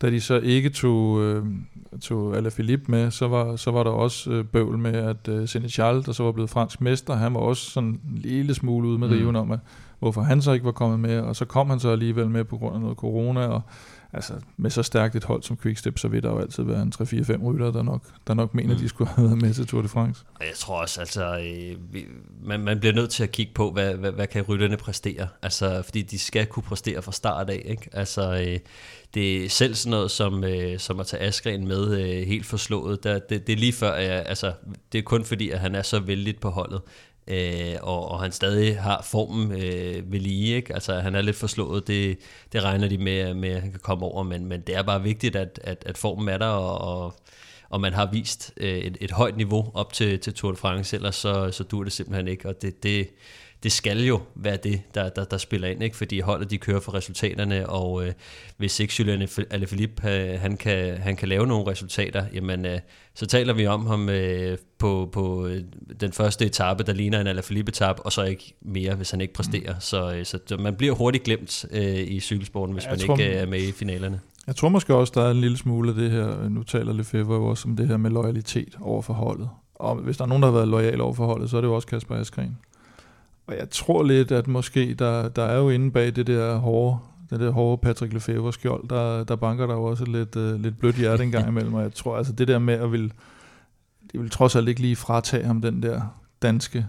[0.03, 1.47] da de så ikke tog, øh,
[2.01, 6.03] tog Alaphilippe med, så var, så var der også øh, bøvl med, at øh, Senechal,
[6.07, 9.09] der så var blevet fransk mester, han var også sådan en lille smule ude med
[9.09, 9.15] mm.
[9.15, 9.59] riven om, at,
[9.99, 12.57] hvorfor han så ikke var kommet med, og så kom han så alligevel med på
[12.57, 13.63] grund af noget corona, og
[14.15, 16.93] altså med så stærkt et hold som Quickstep, så vil der jo altid være en
[17.01, 18.81] 3-4-5 rytter, der nok, der nok mener, mm.
[18.81, 20.25] de skulle have været med til Tour de France.
[20.41, 22.01] Jeg tror også, altså, øh,
[22.43, 25.29] man, man bliver nødt til at kigge på, hvad, hvad, hvad kan rytterne præstere?
[25.43, 27.89] Altså, fordi de skal kunne præstere fra start af, ikke?
[27.93, 28.59] Altså, øh,
[29.15, 33.05] det er selv sådan noget som, øh, som at tage Askren med øh, helt forslået.
[33.05, 34.53] Der, det, det er lige før, jeg, altså,
[34.93, 36.81] det er kun fordi, at han er så vældig på holdet
[37.27, 40.57] øh, og, og han stadig har formen øh, ved lige.
[40.57, 40.75] Ikke?
[40.75, 42.19] Altså, han er lidt forslået, det,
[42.53, 45.03] det regner de med, med, at han kan komme over, men, men det er bare
[45.03, 47.15] vigtigt, at, at, at formen er der, og, og,
[47.69, 50.97] og man har vist øh, et, et højt niveau op til, til Tour de France,
[50.97, 53.09] ellers så, så dur det simpelthen ikke, og det, det,
[53.65, 55.97] det skal jo være det, der, der, der spiller ind, ikke?
[55.97, 58.13] fordi holdet de kører for resultaterne, og øh,
[58.57, 62.79] hvis ikke Julian Alaphilippe øh, han, kan, han kan lave nogle resultater, jamen øh,
[63.15, 65.63] så taler vi om ham øh, på, på øh,
[66.01, 69.75] den første etape, der ligner en Alaphilippe-etape, og så ikke mere, hvis han ikke præsterer.
[69.75, 69.81] Mm.
[69.81, 73.35] Så, øh, så man bliver hurtigt glemt øh, i cykelsporten, hvis jeg man tror, ikke
[73.35, 74.21] øh, er med i finalerne.
[74.47, 77.35] Jeg tror måske også, der er en lille smule af det her, nu taler Lefebvre
[77.35, 79.49] jo også om det her med loyalitet over for holdet.
[79.75, 81.69] Og hvis der er nogen, der har været lojal over for holdet, så er det
[81.69, 82.59] jo også Kasper Askren.
[83.47, 86.99] Og jeg tror lidt, at måske der, der er jo inde bag det der hårde,
[87.31, 90.79] det der hårde Patrick Lefebvre skjold, der, der banker der jo også lidt, uh, lidt
[90.79, 93.13] blødt hjerte en gang imellem, og jeg tror altså det der med at vil,
[94.13, 96.01] det vil trods alt ikke lige fratage ham den der
[96.43, 96.87] danske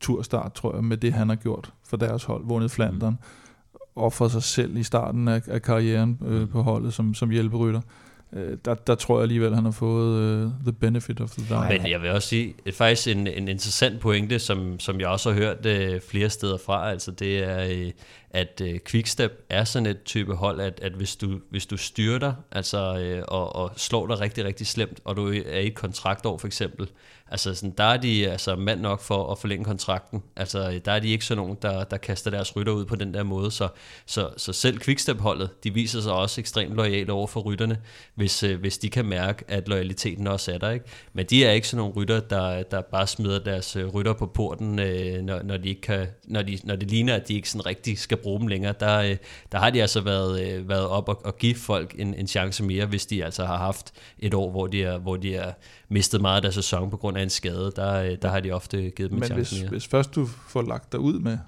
[0.00, 3.78] turstart, tror jeg, med det han har gjort for deres hold, vundet Flandern, mm.
[3.96, 7.80] og for sig selv i starten af, af karrieren øh, på holdet som, som hjælperytter.
[7.80, 11.30] øh, Øh, der, der tror jeg alligevel, at han har fået uh, the benefit of
[11.30, 11.68] the doubt.
[11.68, 15.08] Men jeg vil også sige, det er faktisk en, en interessant pointe, som, som jeg
[15.08, 17.90] også har hørt uh, flere steder fra, altså det er,
[18.30, 22.32] at øh, Quickstep er sådan et type hold, at, at hvis, du, hvis du styrter
[22.52, 26.38] altså, øh, og, og slår dig rigtig, rigtig slemt, og du er i et kontraktår
[26.38, 26.88] for eksempel,
[27.30, 30.22] altså sådan, der er de altså mand nok for at forlænge kontrakten.
[30.36, 32.96] Altså øh, der er de ikke sådan nogen, der, der kaster deres rytter ud på
[32.96, 33.68] den der måde, så,
[34.06, 37.78] så, så selv Quickstep-holdet, de viser sig også ekstremt lojale over for rytterne,
[38.14, 40.70] hvis, øh, hvis de kan mærke, at loyaliteten også er der.
[40.70, 40.84] Ikke?
[41.12, 44.26] Men de er ikke sådan nogle rytter, der, der bare smider deres øh, rytter på
[44.26, 47.50] porten, øh, når, når, de ikke kan, når, de, når det ligner, at de ikke
[47.50, 48.74] sådan rigtig skal bruge dem længere.
[48.80, 49.16] Der, øh,
[49.52, 52.64] der har de altså været, øh, været op og, og give folk en, en chance
[52.64, 55.52] mere, hvis de altså har haft et år, hvor de er, hvor de er
[55.88, 57.72] mistet meget af deres sæson på grund af en skade.
[57.76, 59.70] Der, øh, der har de ofte givet dem Men en chance hvis, mere.
[59.70, 61.38] hvis først du får lagt dig ud med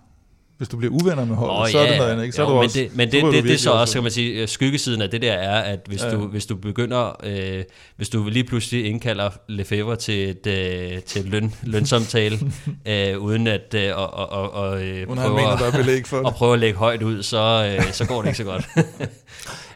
[0.61, 2.37] hvis du bliver uvenner med holdet, oh, så er det noget andet, ikke?
[2.37, 4.03] Så jo, er du men også, det, men det, det, det, er så også, kan
[4.03, 6.11] man sige, skyggesiden af det der er, at hvis, Ja.
[6.11, 7.65] du, hvis du begynder, øh,
[7.97, 12.39] hvis du lige pludselig indkalder Lefebvre til et, øh, til et løn, lønsamtale,
[12.89, 16.27] øh, uden at øh, og, og, og, øh, han mener, der er belæg for det.
[16.27, 18.69] og prøve at lægge højt ud, så, øh, så går det ikke så godt.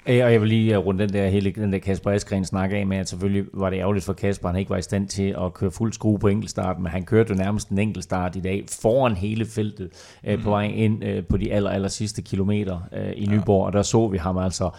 [0.07, 2.72] Øh, Og jeg vil lige uh, runde den der, hele, den der Kasper Askren snak
[2.72, 5.36] af med, at selvfølgelig var det ærgerligt for Kasper, han ikke var i stand til
[5.44, 8.64] at køre fuld skrue på enkeltstart, men han kørte jo nærmest en enkeltstart i dag
[8.80, 9.90] foran hele feltet
[10.28, 13.72] uh, på vej ind uh, på de aller, aller sidste kilometer uh, i Nyborg, og
[13.72, 14.70] der så vi ham altså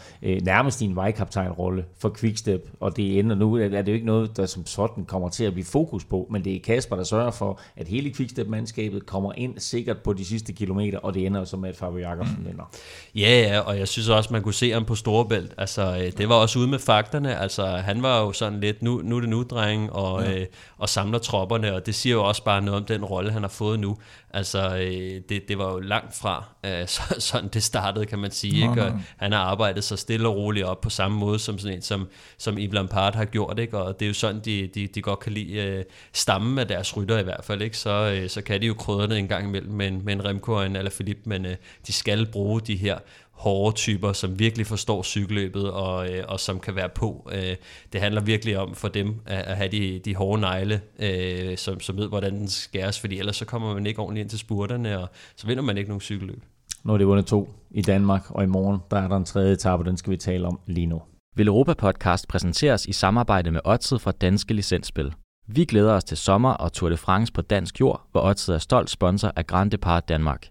[0.41, 4.38] nærmest i en vejkaptajnrolle for Quickstep, og det ender nu, er det jo ikke noget,
[4.38, 7.32] der som sådan kommer til at blive fokus på, men det er Kasper, der sørger
[7.32, 11.45] for, at hele Quickstep-mandskabet kommer ind sikkert på de sidste kilometer, og det ender jo
[11.45, 12.71] så med, at Fabio Jacobsen vinder.
[13.15, 15.53] Ja, ja, og jeg synes også, man kunne se ham på Storebælt.
[15.57, 17.38] Altså, øh, det var også ude med fakterne.
[17.38, 20.39] Altså, han var jo sådan lidt, nu, nu er det nu, dreng, og, Ja.
[20.39, 20.45] øh,
[20.78, 23.49] og samler tropperne, og det siger jo også bare noget om den rolle, han har
[23.49, 23.97] fået nu.
[24.34, 28.32] Altså, øh, det, det var jo langt fra, øh, så, sådan det startede, kan man
[28.32, 28.70] sige.
[28.70, 28.84] Ikke?
[28.86, 31.82] Og han har arbejdet sig stille og roligt op på samme måde, som sådan en,
[31.82, 32.07] som,
[32.38, 33.78] som Yves Lampard har gjort, ikke?
[33.78, 36.97] og det er jo sådan, de, de, de godt kan lide øh, stammen af deres
[36.97, 37.78] rytter i hvert fald, ikke?
[37.78, 37.89] Så,
[38.20, 40.51] øh, så kan de jo krydre det en gang imellem med en, med en Remco
[40.53, 41.55] og en Alaphilippe, men øh,
[41.88, 42.97] de skal bruge de her
[43.36, 47.29] hårde typer, som virkelig forstår cykelløbet og, øh, og som kan være på.
[47.33, 47.55] Øh,
[47.93, 51.79] det handler virkelig om for dem at, at have de, de hårde negle, øh, som,
[51.79, 54.99] som ved, hvordan den skæres, fordi ellers så kommer man ikke ordentligt ind til spurterne,
[54.99, 56.43] og så vinder man ikke nogen cykelløb.
[56.83, 59.53] Nu er det vundet to i Danmark, og i morgen der er der en tredje
[59.53, 61.01] etape, og den skal vi tale om lige nu.
[61.36, 65.13] Vil Europa Podcast præsenteres i samarbejde med Odset fra Danske Licensspil.
[65.47, 68.59] Vi glæder os til sommer og Tour de France på dansk jord, hvor Odset er
[68.59, 70.47] stolt sponsor af Grand Depart Danmark.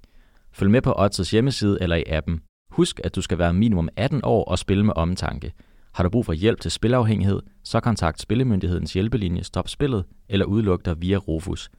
[0.53, 2.41] Følg med på Odsets hjemmeside eller i appen.
[2.75, 5.53] Husk, at du skal være minimum 18 år og spille med omtanke.
[5.95, 10.85] Har du brug for hjælp til spilafhængighed, så kontakt Spillemyndighedens hjælpelinje Stop Spillet eller udluk
[10.85, 11.70] dig via Rufus.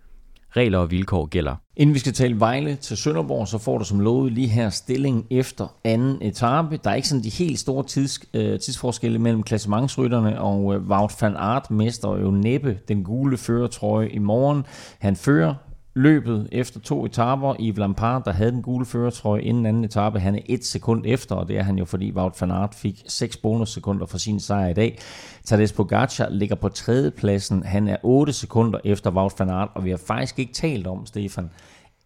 [0.57, 1.55] Regler og vilkår gælder.
[1.77, 5.27] Inden vi skal tale Vejle til Sønderborg, så får du som lovet lige her stilling
[5.31, 6.79] efter anden etape.
[6.83, 11.21] Der er ikke sådan de helt store tids, øh, tidsforskelle mellem klassementsrytterne, og øh, Wout
[11.21, 14.65] van Aert mester jo næppe den gule førertrøje i morgen.
[14.99, 15.53] Han fører
[15.95, 17.55] løbet efter to etaper.
[17.59, 21.35] i Lampard, der havde den gule førertrøje inden anden etape, han er et sekund efter,
[21.35, 24.67] og det er han jo, fordi Wout van Aert fik 6 bonussekunder for sin sejr
[24.67, 24.99] i dag.
[25.43, 27.63] Tadej Pogacar ligger på tredjepladsen.
[27.63, 31.05] Han er 8 sekunder efter Wout van Aert, og vi har faktisk ikke talt om,
[31.05, 31.49] Stefan,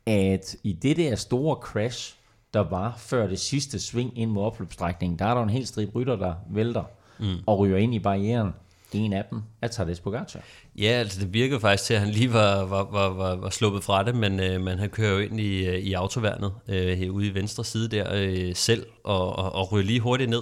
[0.06, 2.16] at i det der store crash,
[2.54, 5.92] der var før det sidste sving ind mod opløbsstrækningen, der er der en helt stribe
[5.96, 6.84] rytter, der vælter
[7.20, 7.36] mm.
[7.46, 8.54] og ryger ind i barrieren.
[8.94, 10.44] En af dem er Tadej Pogacar.
[10.76, 13.84] Ja, altså det virkede faktisk til, at han lige var, var, var, var, var sluppet
[13.84, 17.28] fra det, men, øh, men han kører jo ind i, øh, i autoværnet øh, ude
[17.28, 20.42] i venstre side der øh, selv, og, og, og ryger lige hurtigt ned.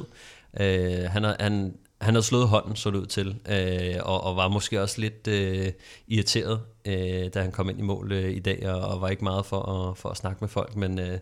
[0.60, 4.36] Øh, han, har, han, han havde slået hånden, så det ud til, øh, og, og
[4.36, 5.72] var måske også lidt øh,
[6.08, 9.24] irriteret, øh, da han kom ind i mål øh, i dag, og, og var ikke
[9.24, 11.20] meget for at, for at snakke med folk, men, øh,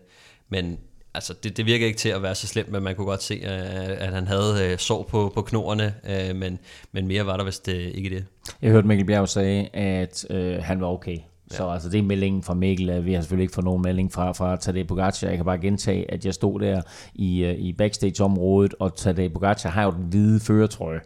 [0.48, 0.78] men
[1.16, 3.40] altså det, det virker ikke til at være så slemt, men man kunne godt se,
[3.44, 6.58] at, at han havde øh, sår på, på knorene, øh, men,
[6.92, 8.24] men mere var der vist øh, ikke det.
[8.62, 11.18] Jeg hørte Mikkel Bjerg sige, at øh, han var okay.
[11.50, 11.56] Ja.
[11.56, 13.04] Så altså, det er meldingen fra Mikkel.
[13.04, 15.28] Vi har selvfølgelig ikke fået nogen melding fra, fra Tadej Pogacar.
[15.28, 16.82] Jeg kan bare gentage, at jeg stod der
[17.14, 21.00] i, øh, i backstage-området, og Tadej Pogacar har jo den hvide føretrøje.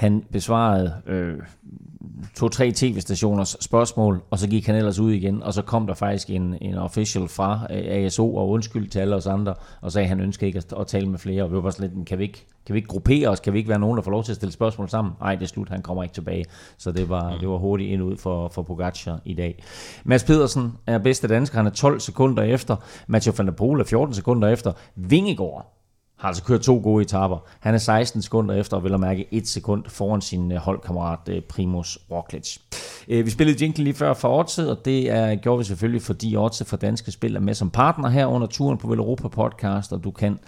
[0.00, 1.38] Han besvarede øh,
[2.36, 6.30] to-tre tv-stationers spørgsmål, og så gik han ellers ud igen, og så kom der faktisk
[6.30, 10.08] en, en official fra øh, ASO og undskyld til alle os andre, og sagde, at
[10.08, 12.18] han ønskede ikke at, at tale med flere, og vi var bare sådan lidt, kan
[12.18, 14.24] vi, ikke, kan vi ikke gruppere os, kan vi ikke være nogen, der får lov
[14.24, 15.14] til at stille spørgsmål sammen?
[15.20, 16.44] Nej, det er slut, han kommer ikke tilbage.
[16.78, 19.64] Så det var, det var hurtigt ind ud for, for Pogacar i dag.
[20.04, 22.76] Mads Pedersen er bedste dansker, han er 12 sekunder efter,
[23.06, 25.79] Mathieu van der Poel er 14 sekunder efter, Vingegaard
[26.20, 27.38] har altså kørt to gode etaper.
[27.60, 31.18] Han er 16 sekunder efter, og vil at mærke et sekund foran sin øh, holdkammerat
[31.28, 32.58] øh, Primus Roglic.
[33.08, 36.36] Øh, vi spillede jingle lige før for Odset, og det er, gjorde vi selvfølgelig, fordi
[36.36, 39.92] Odset for Danske Spil er med som partner her under turen på Vel Europa Podcast,
[39.92, 40.38] og du kan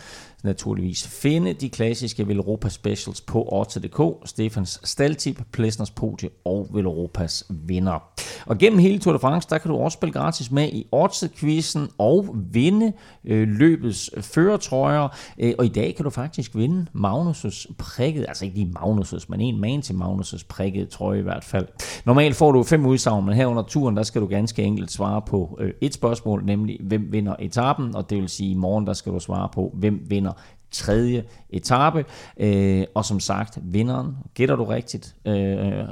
[0.43, 8.03] naturligvis finde de klassiske Velropa Specials på Odset.dk, Stefans Staltip, Plesners Podie og Velropas vinder.
[8.47, 11.88] Og gennem hele Tour de France, der kan du også spille gratis med i Odset-quizzen
[11.99, 12.93] og vinde
[13.24, 15.09] øh, løbets førertrøjer.
[15.38, 19.40] Øh, og i dag kan du faktisk vinde Magnus' prikket, altså ikke lige Magnus' men
[19.40, 21.66] en man til Magnus' prikket trøje i hvert fald.
[22.05, 25.22] Normalt får du fem udsagn, men her under turen, der skal du ganske enkelt svare
[25.22, 28.93] på øh, et spørgsmål, nemlig hvem vinder etappen, og det vil sige i morgen, der
[28.93, 30.31] skal du svare på, hvem vinder
[30.72, 32.04] tredje etape.
[32.36, 35.84] Øh, og som sagt, vinderen, gætter du rigtigt, øh,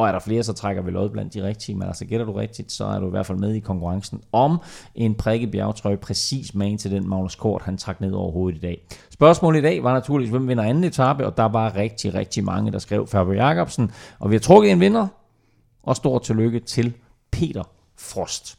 [0.00, 2.32] og er der flere, så trækker vi lod blandt de rigtige, men altså gætter du
[2.32, 4.58] rigtigt, så er du i hvert fald med i konkurrencen om
[4.94, 8.60] en prikket bjergtrøje, præcis med til den Magnus Kort, han trak ned over hovedet i
[8.60, 8.86] dag.
[9.10, 12.72] Spørgsmålet i dag var naturligvis, hvem vinder anden etape, og der var rigtig, rigtig mange,
[12.72, 15.06] der skrev Fabio Jacobsen, og vi har trukket en vinder,
[15.82, 16.92] og stort tillykke til
[17.30, 17.62] Peter
[17.98, 18.58] Frost.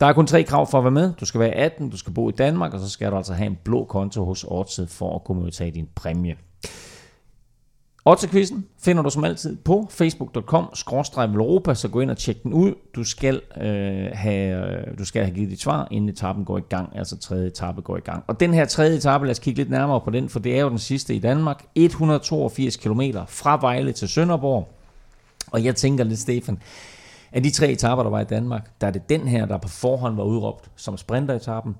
[0.00, 1.12] Der er kun tre krav for at være med.
[1.20, 3.46] Du skal være 18, du skal bo i Danmark, og så skal du altså have
[3.46, 6.36] en blå konto hos Odset for at kunne modtage din præmie.
[8.08, 10.64] Odds-quizzen finder du som altid på facebook.com
[11.16, 12.74] Europa, så gå ind og tjek den ud.
[12.94, 16.64] Du skal, øh, have, øh, du skal have givet dit svar, inden etappen går i
[16.68, 18.24] gang, altså tredje etape går i gang.
[18.26, 20.60] Og den her tredje etape, lad os kigge lidt nærmere på den, for det er
[20.60, 21.64] jo den sidste i Danmark.
[21.74, 24.68] 182 km fra Vejle til Sønderborg.
[25.50, 26.58] Og jeg tænker lidt, Stefan,
[27.36, 29.68] af de tre etaper, der var i Danmark, der er det den her, der på
[29.68, 31.76] forhånd var udråbt som sprinteretappen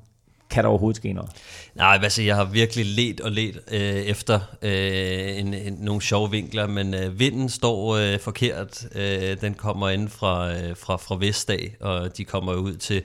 [0.51, 1.31] kan der overhovedet ske noget?
[1.75, 6.31] Nej, altså jeg har virkelig let og let øh, efter øh, en, en, nogle sjove
[6.31, 8.87] vinkler, men øh, vinden står øh, forkert.
[8.95, 13.03] Øh, den kommer ind fra, øh, fra, fra Vestdag, og de kommer ud til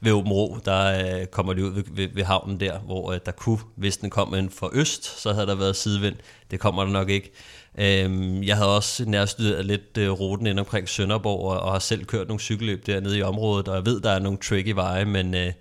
[0.00, 3.18] ved Åben Rå, der øh, kommer de ud ved, ved, ved havnen der, hvor øh,
[3.26, 6.16] der kunne, hvis den kom ind fra øst, så havde der været sidevind.
[6.50, 7.32] Det kommer der nok ikke.
[7.78, 12.04] Øh, jeg havde også nærstuderet lidt øh, ruten ind omkring Sønderborg, og, og har selv
[12.04, 15.34] kørt nogle cykelløb dernede i området, og jeg ved, der er nogle tricky veje, men...
[15.34, 15.52] Øh,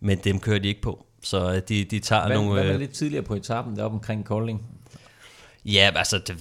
[0.00, 1.06] men dem kører de ikke på.
[1.22, 2.52] Så øh, de, de tager hvad, nogle...
[2.52, 4.66] Hvad var lidt tidligere på etappen deroppe omkring Kolding?
[5.64, 6.36] Ja, altså, det,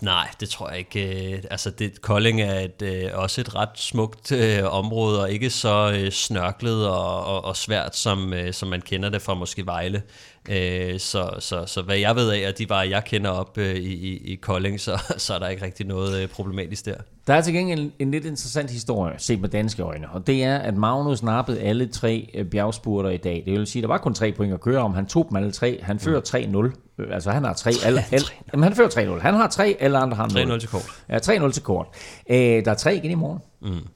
[0.00, 1.32] nej, det tror jeg ikke.
[1.34, 5.50] Øh, altså, det, Kolding er et, øh, også et ret smukt øh, område, og ikke
[5.50, 9.66] så øh, snørklet og, og, og svært, som, øh, som man kender det fra måske
[9.66, 10.02] Vejle.
[10.48, 13.76] Øh, så, så, så hvad jeg ved af, at de var, jeg kender op øh,
[13.76, 16.94] i, i Kolding, så, så er der ikke rigtig noget øh, problematisk der.
[17.26, 20.44] Der er til gengæld en, en lidt interessant historie, set med danske øjne, og det
[20.44, 23.42] er, at Magnus nappede alle tre øh, bjergspurter i dag.
[23.46, 24.94] Det vil sige, at der var kun tre point at køre om.
[24.94, 25.80] Han tog dem alle tre.
[25.82, 26.70] Han fører mm.
[26.70, 27.02] 3-0.
[27.02, 27.70] Øh, altså, han har tre.
[27.86, 29.20] Alle, alle, jamen, han fører 3-0.
[29.22, 30.52] Han har tre, alle andre har 0.
[30.52, 30.86] 3-0 til kort.
[31.08, 31.86] Ja, 3-0 til kort.
[32.30, 33.38] Øh, der er tre igen i morgen.
[33.62, 33.86] Mm.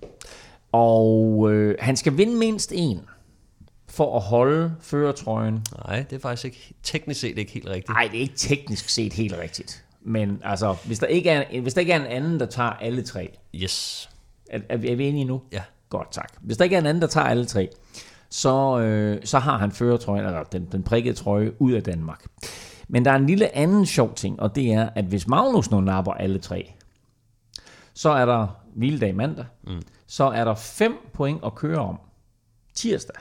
[0.73, 3.01] Og øh, han skal vinde mindst en
[3.95, 5.67] for at holde føretrøjen.
[5.87, 7.89] Nej, det er faktisk ikke, teknisk set ikke helt rigtigt.
[7.89, 9.85] Nej, det er ikke teknisk set helt rigtigt.
[10.03, 13.03] Men altså, hvis der ikke er, hvis der ikke er en anden, der tager alle
[13.03, 13.39] tre.
[13.55, 14.11] Yes.
[14.51, 15.43] Er, er, vi, er vi enige nu?
[15.53, 15.63] Ja.
[15.89, 16.29] Godt, tak.
[16.41, 17.69] Hvis der ikke er en anden, der tager alle tre,
[18.31, 22.25] så, øh, så har han føretrøjen, eller den, den prikkede trøje, ud af Danmark.
[22.89, 25.81] Men der er en lille anden sjov ting, og det er, at hvis Magnus nu
[25.81, 26.73] napper alle tre,
[27.95, 29.83] så er der hviledag mandag, mm.
[30.07, 32.01] så er der 5 point at køre om
[32.75, 33.17] tirsdag.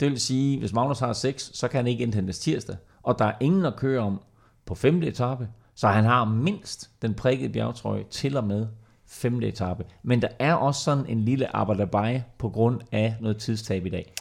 [0.00, 3.24] Det vil sige, hvis Magnus har 6, så kan han ikke indhentes tirsdag, og der
[3.24, 4.20] er ingen at køre om
[4.66, 5.02] på 5.
[5.02, 8.66] etape, så han har mindst den prikkede bjergtrøje til og med
[9.08, 9.42] 5.
[9.42, 9.84] etape.
[10.02, 14.12] Men der er også sådan en lille arbejderbej på grund af noget tidstab i dag.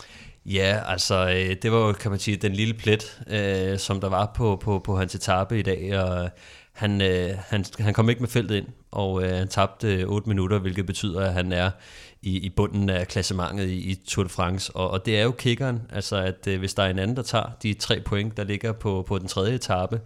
[0.45, 4.09] Ja, altså øh, det var jo, kan man sige, den lille plet, øh, som der
[4.09, 6.29] var på, på, på hans etape i dag, og øh,
[6.73, 10.59] han, øh, han, han kom ikke med feltet ind, og øh, han tabte 8 minutter,
[10.59, 11.71] hvilket betyder, at han er
[12.21, 14.75] i, i bunden af klassementet i, i Tour de France.
[14.75, 17.23] Og, og det er jo kickeren, altså at øh, hvis der er en anden, der
[17.23, 20.01] tager de tre point, der ligger på, på den tredje etape,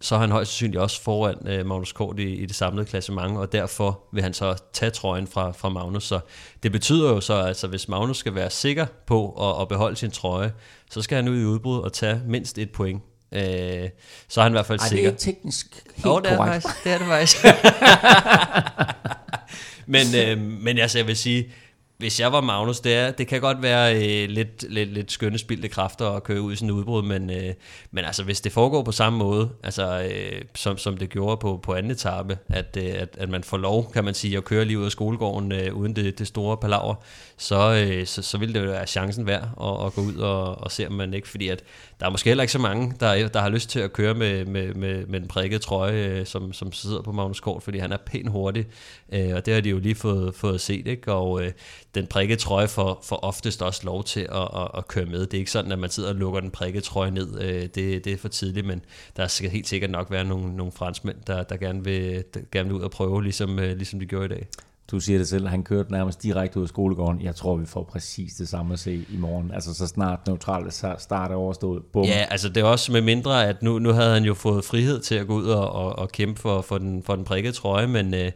[0.00, 3.36] så er han højst sandsynligt også foran øh, Magnus Kort i, i det samlede klassement,
[3.36, 6.04] og derfor vil han så tage trøjen fra, fra Magnus.
[6.04, 6.20] Så
[6.62, 9.96] det betyder jo så, at altså, hvis Magnus skal være sikker på at, at beholde
[9.96, 10.52] sin trøje,
[10.90, 13.02] så skal han ud i udbrud og tage mindst et point.
[13.32, 13.88] Øh,
[14.28, 15.10] så er han i hvert fald Ej, sikker.
[15.10, 15.66] det er teknisk
[15.96, 16.54] helt oh, det er korrekt.
[16.54, 17.44] Det faktisk, det er det faktisk.
[19.94, 21.52] men, øh, men altså, jeg vil sige,
[22.02, 25.38] hvis jeg var Magnus, det, er, det kan godt være øh, lidt, lidt, lidt skønne
[25.38, 27.54] spildte kræfter at køre ud i sådan et udbrud, men, øh,
[27.90, 31.60] men altså, hvis det foregår på samme måde, altså, øh, som, som det gjorde på,
[31.62, 34.64] på anden etape, at, øh, at, at man får lov, kan man sige, at køre
[34.64, 36.94] lige ud af skolegården øh, uden det, det store palaver,
[37.36, 40.58] så, øh, så, så vil det jo være chancen værd at, at gå ud og,
[40.58, 41.62] og se, om man ikke, fordi at
[42.00, 44.44] der er måske heller ikke så mange, der, der har lyst til at køre med,
[44.44, 47.92] med, med, med den prikkede trøje, øh, som, som sidder på Magnus Kort, fordi han
[47.92, 48.66] er pænt hurtig,
[49.12, 51.12] øh, og det har de jo lige fået, fået set, ikke?
[51.12, 51.52] og øh,
[51.94, 55.20] den prikkede trøje får, får oftest også lov til at, at, at køre med.
[55.20, 57.40] Det er ikke sådan, at man sidder og lukker den prikkede trøje ned.
[57.40, 58.80] Øh, det, det er for tidligt, men
[59.16, 62.68] der skal helt sikkert nok være nogle, nogle franskmænd, der, der, gerne vil, der gerne
[62.68, 64.46] vil ud og prøve, ligesom, øh, ligesom de gjorde i dag.
[64.90, 67.22] Du siger det selv, han kørte nærmest direkte ud af skolegården.
[67.22, 69.50] Jeg tror, vi får præcis det samme at se i morgen.
[69.54, 71.82] Altså så snart neutralt start er overstået.
[71.92, 72.04] Bum.
[72.04, 75.00] Ja, altså det er også med mindre, at nu, nu havde han jo fået frihed
[75.00, 77.86] til at gå ud og, og, og kæmpe for, for, den, for den prikkede trøje,
[77.86, 78.32] men øh,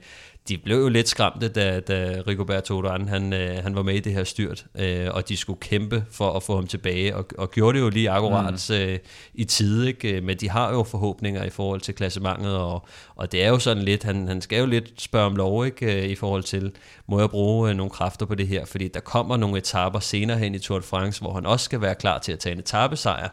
[0.48, 4.00] de blev jo lidt skræmte, da, da Rigoberto Urán, han, øh, han var med i
[4.00, 7.50] det her styrt, øh, og de skulle kæmpe for at få ham tilbage, og, og
[7.50, 8.74] gjorde det jo lige akkurat mm.
[8.74, 8.98] øh,
[9.34, 10.20] i tide, ikke?
[10.20, 12.86] men de har jo forhåbninger i forhold til klassementet, og,
[13.16, 16.02] og det er jo sådan lidt, han, han skal jo lidt spørge om lov ikke?
[16.02, 16.72] Øh, i forhold til,
[17.06, 20.38] må jeg bruge øh, nogle kræfter på det her, fordi der kommer nogle etaper senere
[20.38, 22.58] hen i Tour de France, hvor han også skal være klar til at tage en
[22.58, 23.28] etapesejr,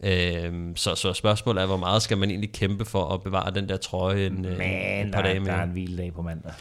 [0.00, 3.68] Øhm, så, så spørgsmålet er, hvor meget skal man egentlig kæmpe for at bevare den
[3.68, 4.60] der trøje en, Men
[5.06, 6.52] en par der, dage der er en hviledag på mandag.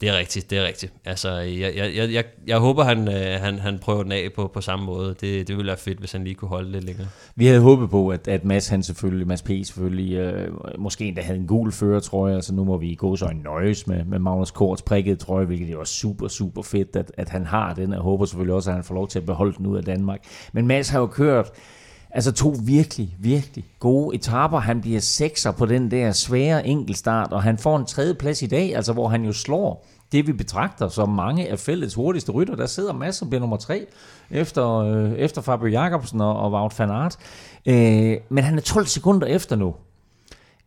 [0.00, 0.92] Det er rigtigt, det er rigtigt.
[1.04, 4.50] Altså, jeg, jeg, jeg, jeg, jeg håber, han, øh, han, han prøver den af på,
[4.54, 5.08] på samme måde.
[5.08, 7.06] Det, det ville være fedt, hvis han lige kunne holde lidt længere.
[7.36, 9.50] Vi havde håbet på, at, at Mads, han selvfølgelig, Mads P.
[9.64, 13.40] selvfølgelig, øh, måske endda havde en gul førertrøje, altså nu må vi gå så en
[13.44, 17.46] nøjes med, med Magnus Korts prikkede trøje, hvilket er super, super fedt, at, at han
[17.46, 19.76] har den, og håber selvfølgelig også, at han får lov til at beholde den ud
[19.76, 20.20] af Danmark.
[20.52, 21.50] Men Mads har jo kørt
[22.16, 24.58] Altså to virkelig, virkelig gode etaper.
[24.58, 28.46] Han bliver sekser på den der svære enkeltstart, og han får en tredje plads i
[28.46, 32.56] dag, altså hvor han jo slår det, vi betragter som mange af fællets hurtigste rytter.
[32.56, 33.86] Der sidder masser og bliver nummer tre
[34.30, 37.16] efter, øh, efter Fabio Jacobsen og, og Wout van Aert.
[37.66, 39.74] Øh, men han er 12 sekunder efter nu.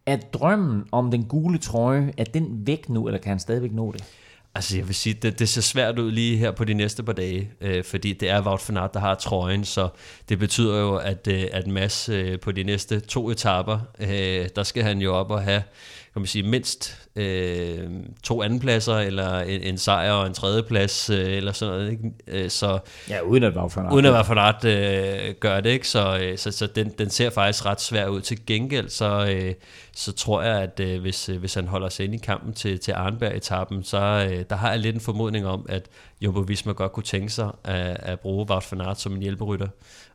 [0.05, 3.91] Er drømmen om den gule trøje, er den væk nu, eller kan han stadigvæk nå
[3.91, 4.03] det?
[4.55, 7.13] Altså jeg vil sige, det, det ser svært ud lige her på de næste par
[7.13, 9.89] dage, øh, fordi det er Wout van Aert, der har trøjen, så
[10.29, 14.63] det betyder jo, at, øh, at Mads øh, på de næste to etaper, øh, der
[14.63, 15.63] skal han jo op og have
[16.13, 17.89] kan man sige, mindst øh,
[18.23, 21.91] to andenpladser, eller en, en sejr og en tredjeplads, øh, eller sådan noget.
[21.91, 22.03] Ikke?
[22.27, 22.79] Øh, så,
[23.09, 23.93] ja, uden at van Aert.
[23.93, 25.87] Uden at van Aert øh, gør det, ikke?
[25.87, 28.21] Så, øh, så, så den, den ser faktisk ret svær ud.
[28.21, 29.53] Til gengæld, så, øh,
[29.95, 32.79] så tror jeg, at øh, hvis, øh, hvis han holder sig ind i kampen til,
[32.79, 35.85] til Arnberg-etappen, så øh, der har jeg lidt en formodning om, at
[36.21, 39.67] Jumbo Visma godt kunne tænke sig at, at bruge Wout van Aert som en hjælperytter.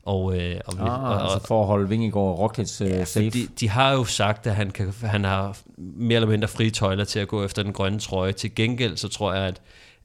[0.05, 3.05] Og, øh, og, ah, og, og, altså for at holde Vingegaard og Roglic uh, ja,
[3.05, 3.31] safe.
[3.31, 7.05] De, de har jo sagt, at han, kan, han har mere eller mindre frie tøjler
[7.05, 8.33] til at gå efter den grønne trøje.
[8.33, 9.61] Til gengæld så tror jeg, at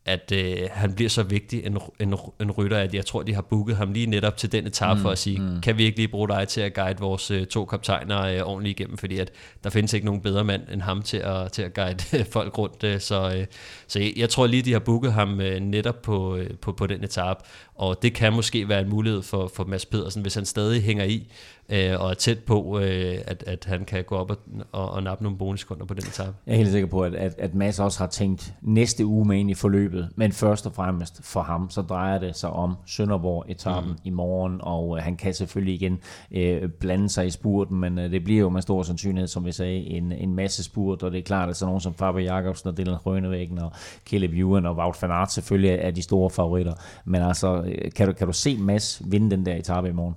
[0.10, 3.42] at øh, han bliver så vigtig en, en, en rytter, at jeg tror, de har
[3.42, 5.62] booket ham lige netop til den etape mm, for at sige, mm.
[5.62, 8.80] kan vi ikke lige bruge dig til at guide vores øh, to kaptajner øh, ordentligt
[8.80, 9.32] igennem, fordi at
[9.64, 12.84] der findes ikke nogen bedre mand end ham til at, til at guide folk rundt.
[12.84, 13.46] Øh, så, øh,
[13.88, 16.88] så jeg, jeg tror lige, de har booket ham øh, netop på, øh, på, på
[16.88, 17.40] den etape,
[17.76, 21.04] og det kan måske være en mulighed for, for Mads Pedersen, hvis han stadig hænger
[21.04, 21.28] i
[21.70, 24.38] øh, og er tæt på, øh, at, at han kan gå op og,
[24.72, 26.34] og, og nappe nogle bonuskunder på den etape.
[26.48, 29.38] Jeg er helt sikker på, at, at, at Mads også har tænkt næste uge med
[29.38, 33.92] ind i forløbet, men først og fremmest for ham, så drejer det sig om Sønderborg-etappen
[33.92, 33.98] mm.
[34.04, 36.00] i morgen, og øh, han kan selvfølgelig igen
[36.32, 39.52] øh, blande sig i spurten, men øh, det bliver jo med stor sandsynlighed, som vi
[39.52, 42.70] sagde, en, en masse spurt, og det er klart, at sådan nogen som Fabio Jacobsen
[42.70, 43.72] og Dylan Rønevæggen og
[44.06, 46.74] Caleb Ewan og Wout van Aert selvfølgelig er de store favoritter,
[47.06, 50.16] men altså, øh, kan du, kan du se Mads vinde den der etape i morgen?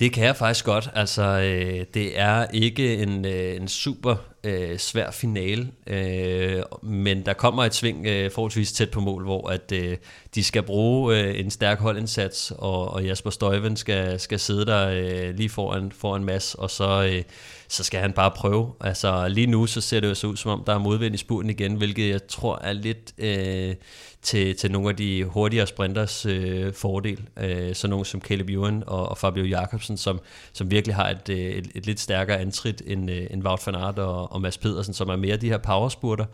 [0.00, 0.90] Det kan jeg faktisk godt.
[0.94, 7.32] Altså, øh, det er ikke en, øh, en super øh, svær finale, øh, men der
[7.32, 9.96] kommer et sving øh, forholdsvis tæt på mål, hvor at øh,
[10.34, 14.88] de skal bruge øh, en stærk holdindsats, og, og Jasper Støjven skal, skal sidde der
[14.88, 17.22] øh, lige foran, foran Mads, og så, øh,
[17.68, 18.72] så skal han bare prøve.
[18.80, 21.18] Altså lige nu så ser det jo så ud, som om der er modvind i
[21.18, 23.14] spurten igen, hvilket jeg tror er lidt...
[23.18, 23.74] Øh,
[24.22, 27.28] til, til nogle af de hurtigere sprinters øh, fordel.
[27.36, 30.20] Øh, så nogen som Caleb Ewan og, og Fabio Jacobsen, som,
[30.52, 33.74] som virkelig har et, øh, et, et lidt stærkere antrit end, øh, end Wout van
[33.74, 36.24] Aert og, og Mads Pedersen, som er mere de her powerspurter.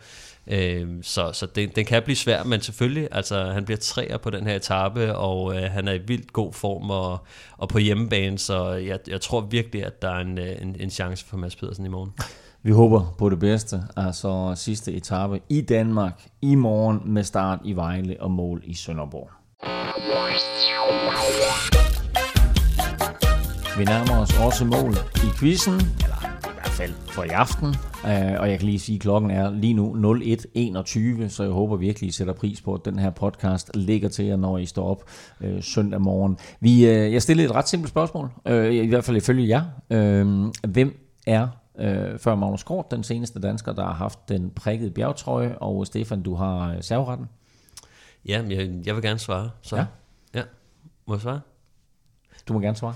[0.46, 4.30] Øh, så så det, den kan blive svær, men selvfølgelig, altså han bliver træer på
[4.30, 7.18] den her etape, og øh, han er i vildt god form og,
[7.56, 10.90] og på hjemmebane, så jeg, jeg tror virkelig, at der er en, øh, en, en
[10.90, 12.12] chance for Mads Pedersen i morgen.
[12.62, 13.82] Vi håber på det bedste.
[13.96, 19.30] Altså sidste etape i Danmark i morgen med start i Vejle og mål i Sønderborg.
[23.78, 26.33] Vi nærmer os også mål i quizzen, eller
[26.76, 27.68] fald for i aften.
[28.04, 30.12] Uh, og jeg kan lige sige, at klokken er lige nu
[31.24, 34.24] 01.21, så jeg håber virkelig, I sætter pris på, at den her podcast ligger til
[34.24, 35.10] jer, når I står op
[35.40, 36.38] uh, søndag morgen.
[36.60, 39.62] Vi, uh, jeg stillede et ret simpelt spørgsmål, uh, i hvert fald ifølge jer.
[40.22, 41.48] Uh, hvem er
[41.78, 46.22] øh, før Magnus Kort, den seneste dansker, der har haft den prikkede bjergtrøje, og Stefan,
[46.22, 47.26] du har serveretten.
[48.28, 49.50] Ja, jeg, jeg vil gerne svare.
[49.62, 49.76] Så.
[49.76, 49.86] Ja.
[50.34, 50.42] ja.
[51.06, 51.40] Må jeg svare?
[52.48, 52.94] Du må gerne svare.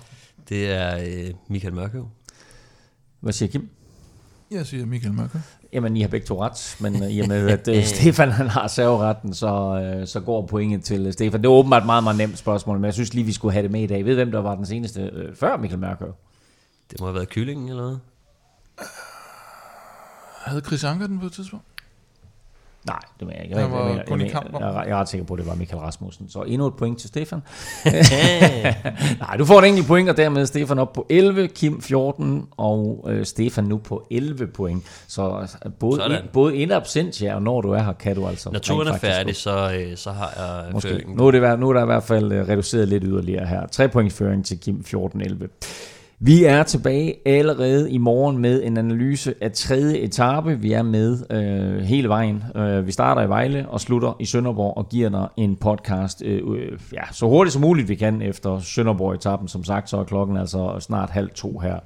[0.49, 2.09] Det er øh, Michael Mørkøv.
[3.21, 3.69] Hvad siger Kim?
[4.51, 5.41] Jeg siger Michael Mørkøv.
[5.73, 8.49] Jamen, I har begge to ret, men øh, i og med, at uh, Stefan han
[8.49, 11.41] har serveretten, så, uh, så går pointet til Stefan.
[11.41, 13.63] Det er åbenbart et meget, meget nemt spørgsmål, men jeg synes lige, vi skulle have
[13.63, 14.05] det med i dag.
[14.05, 16.15] Ved hvem der var den seneste uh, før Michael Mørkøv?
[16.91, 18.01] Det må have været Kyllingen eller noget.
[20.45, 21.65] Havde Chris Anker den på et tidspunkt?
[22.89, 23.59] Nej, det mener jeg ikke.
[23.59, 25.39] Jeg, var jeg, jeg, kun i jeg, jeg, jeg, jeg er ret sikker på, at
[25.39, 26.29] det var Michael Rasmussen.
[26.29, 27.41] Så endnu et point til Stefan.
[29.21, 33.07] Nej, du får et enkelt point, og dermed Stefan op på 11, Kim 14, og
[33.11, 34.83] øh, Stefan nu på 11 point.
[35.09, 36.11] Så øh, både, Sådan.
[36.23, 38.51] in, både in absentia, og når du er her, kan du altså...
[38.53, 40.33] Når turen er færdig, så, øh, så har
[40.65, 40.89] jeg Måske.
[40.89, 41.17] føringen.
[41.17, 43.67] Nu er, det, vær- nu er der i hvert fald øh, reduceret lidt yderligere her.
[43.67, 45.47] 3 points føring til Kim 14-11.
[46.21, 50.59] Vi er tilbage allerede i morgen med en analyse af tredje etape.
[50.61, 52.43] Vi er med øh, hele vejen.
[52.57, 56.43] Øh, vi starter i Vejle og slutter i Sønderborg og giver dig en podcast øh,
[56.55, 59.49] øh, ja, så hurtigt som muligt vi kan efter Sønderborg-etappen.
[59.49, 61.77] Som sagt, så er klokken altså snart halv to her.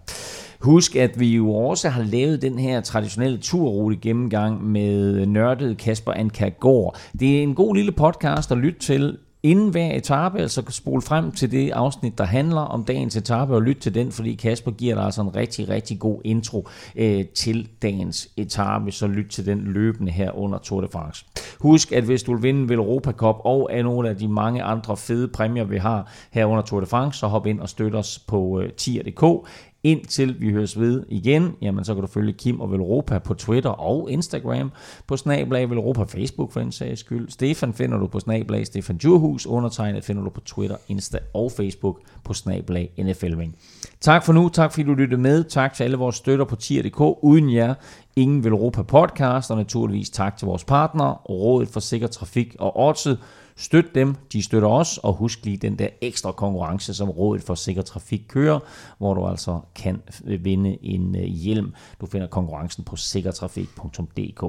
[0.61, 6.13] Husk, at vi jo også har lavet den her traditionelle turrute gennemgang med nørdet Kasper
[6.13, 6.97] Ankagård.
[7.21, 11.33] Det er en god lille podcast at lytte til inden hver etape, altså spole frem
[11.33, 14.95] til det afsnit, der handler om dagens etape, og lyt til den, fordi Kasper giver
[14.95, 19.61] dig altså en rigtig, rigtig god intro øh, til dagens etape, så lyt til den
[19.61, 21.27] løbende her under Tour de France.
[21.61, 24.97] Husk, at hvis du vil vinde Europa Cup og af nogle af de mange andre
[24.97, 28.19] fede præmier, vi har her under Tour de France, så hop ind og støt os
[28.19, 29.49] på øh, tier.dk.
[29.85, 33.71] Indtil vi høres ved igen, jamen så kan du følge Kim og Velropa på Twitter
[33.71, 34.73] og Instagram,
[35.07, 37.29] på Snablag Velropa Facebook for en sags skyld.
[37.29, 42.01] Stefan finder du på Snablag Stefan Djurhus, undertegnet finder du på Twitter, Insta og Facebook
[42.25, 43.57] på Snablag NFLving.
[44.01, 47.01] Tak for nu, tak fordi du lyttede med, tak til alle vores støtter på tier.dk.
[47.01, 47.75] Uden jer,
[48.17, 53.19] ingen Velropa podcast, og naturligvis tak til vores partnere, Rådet for Sikker Trafik og Odset.
[53.57, 57.55] Støt dem, de støtter os, og husk lige den der ekstra konkurrence, som Rådet for
[57.55, 58.59] Sikker Trafik kører,
[58.99, 61.75] hvor du altså kan øh, vinde en øh, hjelm.
[62.01, 64.43] Du finder konkurrencen på sikkertrafik.dk.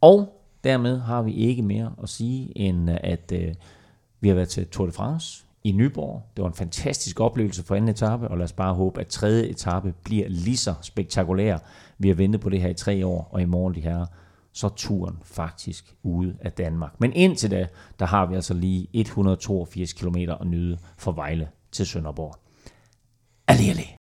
[0.00, 3.54] Og dermed har vi ikke mere at sige, end øh, at øh,
[4.20, 6.22] vi har været til Tour de France i Nyborg.
[6.36, 9.44] Det var en fantastisk oplevelse for anden etape, og lad os bare håbe, at tredje
[9.44, 11.58] etape bliver lige så spektakulær.
[11.98, 14.06] Vi har ventet på det her i tre år, og i morgen de her
[14.52, 17.00] så er turen faktisk ude af Danmark.
[17.00, 17.66] Men indtil da,
[17.98, 22.34] der har vi altså lige 182 km at nyde fra Vejle til Sønderborg.
[23.50, 23.96] Allé, allé.